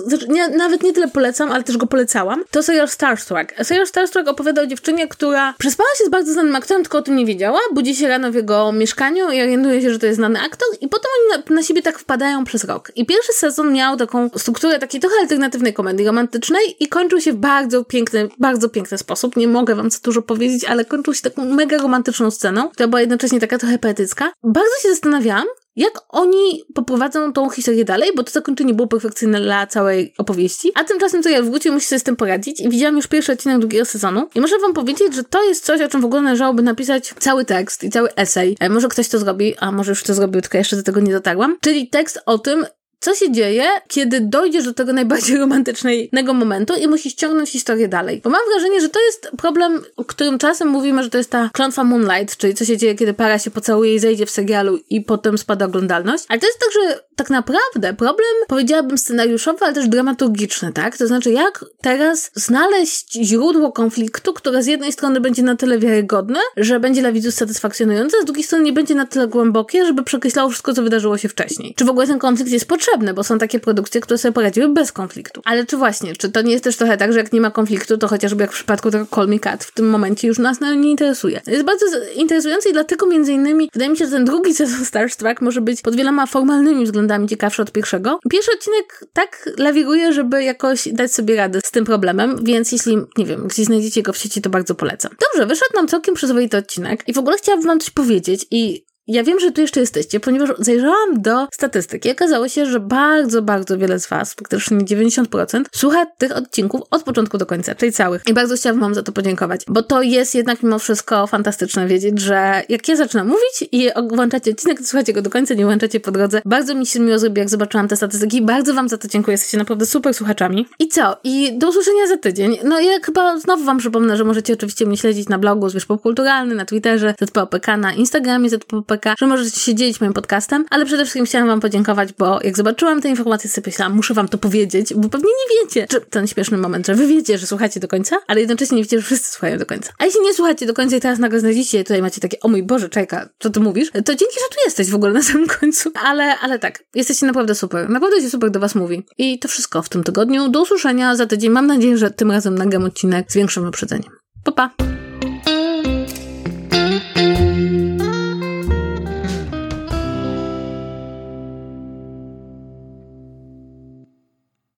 znaczy, 0.07 0.29
nie, 0.29 0.49
nawet 0.49 0.83
nie 0.83 0.93
tyle 0.93 1.09
polecam, 1.09 1.53
ale 1.53 1.65
też 1.65 1.77
go 1.77 1.87
polecałam, 1.87 2.45
to 2.51 2.63
serial 2.63 2.89
Starstruck. 2.89 3.65
Serial 3.65 3.87
Starstruck 3.87 4.29
opowiada 4.29 4.63
o 4.63 4.67
dziewczynie, 4.67 5.09
która 5.09 5.55
przespała 5.59 5.89
się 5.99 6.05
z 6.05 6.09
bardzo 6.09 6.33
znanym 6.33 6.57
aktorem, 6.57 6.83
tylko 6.83 6.99
o 6.99 7.03
tym 7.03 7.17
nie 7.17 7.27
wiedziała, 7.27 7.59
budzi 7.75 7.95
się 7.95 8.09
rano 8.09 8.33
w 8.33 8.35
jego 8.35 8.73
mieszkaniu 8.73 9.31
i 9.31 9.43
orientuje 9.43 9.83
się, 9.83 9.91
że 9.91 9.99
to 9.99 10.07
jest 10.07 10.17
znany 10.17 10.41
aktor 10.41 10.69
i 10.81 10.89
potem 10.89 11.11
oni 11.19 11.43
na, 11.49 11.55
na 11.55 11.63
siebie 11.63 11.83
tak 11.83 11.99
wpadają 11.99 12.45
przez 12.45 12.65
rok. 12.65 12.80
I 12.97 13.07
pierwszy 13.07 13.33
sezon 13.33 13.73
miał 13.73 13.97
taką 13.97 14.31
strukturę 14.37 14.79
takiej 14.79 15.01
trochę 15.01 15.17
alternatywnej 15.21 15.75
komedii 15.75 16.07
romantycznej 16.07 16.77
i 16.81 16.89
kończył 16.89 17.21
się 17.21 17.33
w 17.33 17.37
bardzo 17.37 17.85
piękny, 17.85 18.29
bardzo 18.39 18.69
piękny 18.69 18.99
sposób. 18.99 19.37
Nie 19.37 19.49
mogę 19.49 19.75
wam 19.75 19.91
za 19.91 19.99
dużo 20.05 20.23
powiedzieć, 20.23 20.65
ale 20.65 20.85
kończył 20.85 21.15
się 21.15 21.23
taką 21.23 21.45
mega 21.45 21.79
romantyczną 21.79 22.31
sceną, 22.31 22.69
która 22.69 22.89
była 22.89 23.01
jednocześnie 23.01 23.41
taka 23.41 23.59
trochę 23.59 23.79
poetycka. 23.79 24.33
Bardzo 24.45 24.73
się 24.83 24.89
zastanawiałam, 24.89 25.47
jak 25.81 26.01
oni 26.09 26.65
poprowadzą 26.75 27.33
tą 27.33 27.51
historię 27.51 27.85
dalej, 27.85 28.11
bo 28.17 28.25
to 28.25 28.31
zakończenie 28.31 28.75
było 28.75 28.89
perfekcyjne 28.89 29.41
dla 29.41 29.67
całej 29.67 30.15
opowieści. 30.19 30.73
A 30.75 30.85
tymczasem 30.85 31.23
to 31.23 31.29
ja 31.29 31.43
wrócił, 31.43 31.73
musi 31.73 31.87
sobie 31.87 31.99
z 31.99 32.03
tym 32.03 32.17
poradzić 32.17 32.61
i 32.61 32.69
widziałam 32.69 32.97
już 32.97 33.07
pierwszy 33.07 33.33
odcinek 33.33 33.59
drugiego 33.59 33.85
sezonu 33.85 34.29
i 34.35 34.41
muszę 34.41 34.59
wam 34.59 34.75
powiedzieć, 34.75 35.15
że 35.15 35.25
to 35.25 35.45
jest 35.45 35.65
coś, 35.65 35.81
o 35.81 35.89
czym 35.89 36.01
w 36.01 36.05
ogóle 36.05 36.23
należałoby 36.23 36.63
napisać 36.63 37.15
cały 37.19 37.45
tekst 37.45 37.85
i 37.85 37.91
cały 37.91 38.15
esej. 38.15 38.57
E, 38.61 38.69
może 38.69 38.89
ktoś 38.89 39.09
to 39.09 39.19
zrobi, 39.19 39.55
a 39.59 39.73
może 39.73 39.93
już 39.93 40.03
to 40.03 40.15
zrobił, 40.15 40.41
tylko 40.41 40.59
jeszcze 40.59 40.77
do 40.77 40.83
tego 40.83 41.01
nie 41.01 41.13
dotarłam. 41.13 41.59
Czyli 41.61 41.89
tekst 41.89 42.19
o 42.27 42.39
tym, 42.39 42.67
co 43.01 43.15
się 43.15 43.33
dzieje, 43.33 43.65
kiedy 43.89 44.21
dojdziesz 44.21 44.65
do 44.65 44.75
tego 44.75 44.93
najbardziej 44.93 45.39
romantycznego 45.45 46.35
momentu 46.35 46.75
i 46.75 46.89
musisz 46.89 47.15
ciągnąć 47.15 47.51
historię 47.51 47.89
dalej. 47.89 48.21
Bo 48.25 48.31
mam 48.31 48.41
wrażenie, 48.53 48.81
że 48.81 48.89
to 48.89 49.01
jest 49.01 49.31
problem, 49.39 49.83
o 49.97 50.05
którym 50.05 50.39
czasem 50.39 50.69
mówimy, 50.69 51.03
że 51.03 51.11
to 51.11 51.19
jest 51.19 51.31
ta 51.31 51.51
klątwa 51.53 51.85
Moonlight, 51.85 52.37
czyli 52.37 52.55
co 52.55 52.65
się 52.65 52.77
dzieje, 52.77 52.95
kiedy 52.95 53.15
para 53.15 53.39
się 53.39 53.51
pocałuje 53.51 53.95
i 53.95 53.99
zejdzie 53.99 54.27
w 54.27 54.31
serialu 54.31 54.79
i 54.91 55.01
potem 55.01 55.39
spada 55.39 55.65
oglądalność. 55.67 56.25
Ale 56.29 56.41
to 56.41 56.47
jest 56.47 56.59
także 56.59 57.01
tak 57.17 57.31
naprawdę 57.31 57.95
problem, 57.95 58.29
powiedziałabym 58.49 58.99
scenariuszowy, 58.99 59.65
ale 59.65 59.75
też 59.75 59.89
dramaturgiczny, 59.89 60.73
tak? 60.73 60.97
To 60.97 61.07
znaczy, 61.07 61.31
jak 61.31 61.65
teraz 61.83 62.31
znaleźć 62.35 63.13
źródło 63.13 63.73
konfliktu, 63.73 64.33
które 64.33 64.63
z 64.63 64.67
jednej 64.67 64.93
strony 64.93 65.21
będzie 65.21 65.43
na 65.43 65.57
tyle 65.57 65.79
wiarygodne, 65.79 66.41
że 66.57 66.81
będzie 66.81 67.01
dla 67.01 67.13
widzów 67.13 67.35
satysfakcjonujące, 67.35 68.17
a 68.21 68.23
z 68.23 68.25
drugiej 68.25 68.45
strony 68.45 68.65
nie 68.65 68.73
będzie 68.73 68.95
na 68.95 69.07
tyle 69.07 69.27
głębokie, 69.27 69.87
żeby 69.87 70.05
przekreślało 70.05 70.51
wszystko, 70.51 70.75
co 70.75 70.83
wydarzyło 70.83 71.19
się 71.19 71.29
wcześniej. 71.29 71.75
Czy 71.77 71.85
w 71.85 71.89
ogóle 71.89 72.07
ten 72.07 72.19
konflikt 72.19 72.53
jest 72.53 72.69
potrzebny? 72.69 72.90
Potrzebne, 72.91 73.15
bo 73.15 73.25
są 73.25 73.39
takie 73.39 73.61
produkcje, 73.61 74.01
które 74.01 74.19
sobie 74.19 74.33
poradziły 74.33 74.69
bez 74.69 74.93
konfliktu. 74.93 75.41
Ale 75.45 75.67
czy 75.67 75.77
właśnie, 75.77 76.17
czy 76.17 76.31
to 76.31 76.43
nie 76.43 76.53
jest 76.53 76.65
też 76.65 76.77
trochę 76.77 76.97
tak, 76.97 77.13
że 77.13 77.19
jak 77.19 77.33
nie 77.33 77.41
ma 77.41 77.51
konfliktu, 77.51 77.99
to 77.99 78.09
chociażby 78.09 78.43
jak 78.43 78.51
w 78.51 78.55
przypadku 78.55 78.91
tego 78.91 79.07
Call 79.15 79.29
Me 79.29 79.37
w 79.61 79.73
tym 79.75 79.91
momencie 79.91 80.29
już 80.29 80.39
nas 80.39 80.61
nie 80.61 80.91
interesuje. 80.91 81.41
Jest 81.47 81.65
bardzo 81.65 81.87
interesujący 82.15 82.69
i 82.69 82.73
dlatego 82.73 83.07
między 83.07 83.33
innymi 83.33 83.71
wydaje 83.73 83.91
mi 83.91 83.97
się, 83.97 84.05
że 84.05 84.11
ten 84.11 84.25
drugi 84.25 84.55
sezon 84.61 84.85
Star 84.85 85.11
Trek 85.17 85.41
może 85.41 85.61
być 85.61 85.83
pod 85.83 85.97
wieloma 85.97 86.27
formalnymi 86.27 86.85
względami 86.85 87.29
ciekawszy 87.29 87.63
od 87.63 87.73
pierwszego. 87.73 88.19
Pierwszy 88.31 88.51
odcinek 88.55 89.05
tak 89.13 89.49
lawiruje, 89.59 90.13
żeby 90.13 90.45
jakoś 90.45 90.89
dać 90.93 91.15
sobie 91.15 91.37
radę 91.37 91.61
z 91.65 91.71
tym 91.71 91.85
problemem, 91.85 92.45
więc 92.45 92.73
jeśli, 92.73 92.97
nie 93.19 93.27
wiem, 93.27 93.49
gdzieś 93.49 93.67
znajdziecie 93.67 94.03
go 94.03 94.13
w 94.13 94.19
sieci, 94.19 94.43
to 94.43 94.51
bardzo 94.51 94.75
polecam. 94.75 95.13
Dobrze, 95.21 95.47
wyszedł 95.47 95.75
nam 95.75 95.89
całkiem 95.89 96.15
przyzwoity 96.15 96.57
odcinek 96.57 97.03
i 97.07 97.13
w 97.13 97.19
ogóle 97.19 97.37
chciałabym 97.37 97.67
wam 97.67 97.81
coś 97.81 97.91
powiedzieć 97.91 98.47
i 98.51 98.90
ja 99.11 99.23
wiem, 99.25 99.41
że 99.41 99.53
tu 99.53 99.61
jeszcze 99.61 99.81
jesteście, 99.81 100.21
ponieważ 100.21 100.51
zajrzałam 100.59 101.23
do 101.23 101.47
statystyki 101.53 102.09
i 102.09 102.13
okazało 102.13 102.49
się, 102.49 102.67
że 102.67 102.81
bardzo, 102.81 103.43
bardzo 103.43 103.79
wiele 103.79 103.99
z 103.99 104.09
Was, 104.09 104.35
praktycznie 104.35 104.79
90%, 104.79 105.65
słucha 105.73 106.07
tych 106.07 106.37
odcinków 106.37 106.81
od 106.91 107.03
początku 107.03 107.39
do 107.39 107.47
końca, 107.47 107.75
czyli 107.75 107.93
całych. 107.93 108.23
I 108.27 108.35
bardzo 108.35 108.57
chciałabym 108.57 108.81
Wam 108.81 108.95
za 108.95 109.03
to 109.03 109.13
podziękować, 109.13 109.61
bo 109.69 109.83
to 109.83 110.03
jest 110.03 110.35
jednak 110.35 110.63
mimo 110.63 110.79
wszystko 110.79 111.27
fantastyczne 111.27 111.87
wiedzieć, 111.87 112.21
że 112.21 112.63
jak 112.69 112.89
ja 112.89 112.97
zaczynam 112.97 113.27
mówić 113.27 113.69
i 113.73 113.91
włączacie 114.15 114.51
odcinek, 114.51 114.79
to 114.79 114.85
słuchacie 114.85 115.13
go 115.13 115.23
do 115.23 115.31
końca, 115.31 115.55
nie 115.55 115.65
włączacie 115.65 116.01
po 116.01 116.11
drodze. 116.11 116.43
Bardzo 116.45 116.75
mi 116.75 116.87
się 116.87 117.01
miło 117.01 117.19
zrobi, 117.19 117.39
jak 117.39 117.49
zobaczyłam 117.49 117.89
te 117.89 117.97
statystyki. 117.97 118.43
Bardzo 118.43 118.75
Wam 118.75 118.89
za 118.89 118.99
to 118.99 119.09
dziękuję, 119.09 119.33
jesteście 119.33 119.59
naprawdę 119.59 119.87
super 119.87 120.15
słuchaczami. 120.15 120.67
I 120.79 120.89
co? 120.89 121.17
I 121.25 121.59
do 121.59 121.69
usłyszenia 121.69 122.07
za 122.07 122.17
tydzień. 122.17 122.59
No 122.65 122.81
ja 122.81 123.01
chyba 123.03 123.39
znowu 123.39 123.65
Wam 123.65 123.79
przypomnę, 123.79 124.17
że 124.17 124.25
możecie 124.25 124.53
oczywiście 124.53 124.87
mnie 124.87 124.97
śledzić 124.97 125.29
na 125.29 125.39
blogu 125.39 125.69
Zwierz 125.69 125.87
Popkulturalny, 125.87 126.55
na 126.55 126.65
Twitterze, 126.65 127.15
ZPOPK, 127.21 127.67
na 127.79 127.93
Instagramie 127.93 128.51
ZPOPK, 128.51 129.00
Że 129.19 129.27
możecie 129.27 129.61
się 129.61 129.75
dzielić 129.75 130.01
moim 130.01 130.13
podcastem, 130.13 130.65
ale 130.71 130.87
przede 130.87 131.03
wszystkim 131.05 131.25
chciałam 131.25 131.49
wam 131.49 131.61
podziękować, 131.61 132.13
bo 132.13 132.39
jak 132.43 132.57
zobaczyłam 132.57 133.03
te 133.03 133.09
informacje, 133.09 133.51
sobie 133.51 133.67
myślałam, 133.67 133.97
muszę 133.97 134.15
wam 134.15 134.29
to 134.29 134.39
powiedzieć, 134.39 134.95
bo 134.95 135.09
pewnie 135.09 135.29
nie 135.29 135.61
wiecie, 135.61 135.87
że 135.93 136.01
ten 136.01 136.27
śmieszny 136.27 136.59
moment, 136.59 136.87
że 136.87 136.95
wy 136.95 137.07
wiecie, 137.07 137.39
że 137.39 137.47
słuchacie 137.47 137.81
do 137.81 137.89
końca, 137.89 138.17
ale 138.27 138.41
jednocześnie 138.41 138.77
nie 138.77 138.83
wiecie, 138.83 138.99
że 138.99 139.07
wszyscy 139.07 139.33
słuchają 139.33 139.59
do 139.59 139.67
końca. 139.67 139.93
A 139.99 140.05
jeśli 140.05 140.21
nie 140.21 140.35
słuchacie 140.35 140.67
do 140.67 140.75
końca 140.75 140.97
i 140.97 141.01
teraz 141.01 141.19
nagle 141.19 141.41
znajdziecie 141.41 141.85
tutaj 141.85 142.03
macie 142.03 142.21
takie, 142.21 142.41
o 142.41 142.49
mój 142.49 142.63
Boże, 142.63 142.89
czeka, 142.89 143.29
co 143.39 143.51
ty 143.51 143.61
mówisz? 143.61 143.91
To 143.91 144.15
dzięki, 144.15 144.35
że 144.35 144.49
tu 144.51 144.57
jesteś 144.65 144.91
w 144.91 144.95
ogóle 144.95 145.13
na 145.13 145.23
samym 145.23 145.47
końcu. 145.47 145.91
Ale, 146.05 146.39
ale 146.39 146.59
tak, 146.59 146.85
jesteście 146.95 147.27
naprawdę 147.27 147.55
super. 147.55 147.91
Naprawdę 147.91 148.21
się 148.21 148.31
super 148.31 148.51
do 148.51 148.61
was 148.61 148.75
mówi. 148.75 149.07
I 149.19 149.39
to 149.39 149.49
wszystko 149.49 149.83
w 149.83 149.89
tym 149.89 150.05
tygodniu. 150.05 150.49
Do 150.49 150.63
usłyszenia 150.63 151.17
za 151.17 151.27
tydzień. 151.27 151.51
Mam 151.51 151.67
nadzieję, 151.67 151.99
że 151.99 152.11
tym 152.11 152.31
razem 152.31 152.55
nagram 152.55 152.85
odcinek 152.85 153.33
z 153.33 153.35
większym 153.35 153.65
wyprzedzeniem. 153.65 154.13
Pa, 154.45 154.53
pa! 154.53 155.00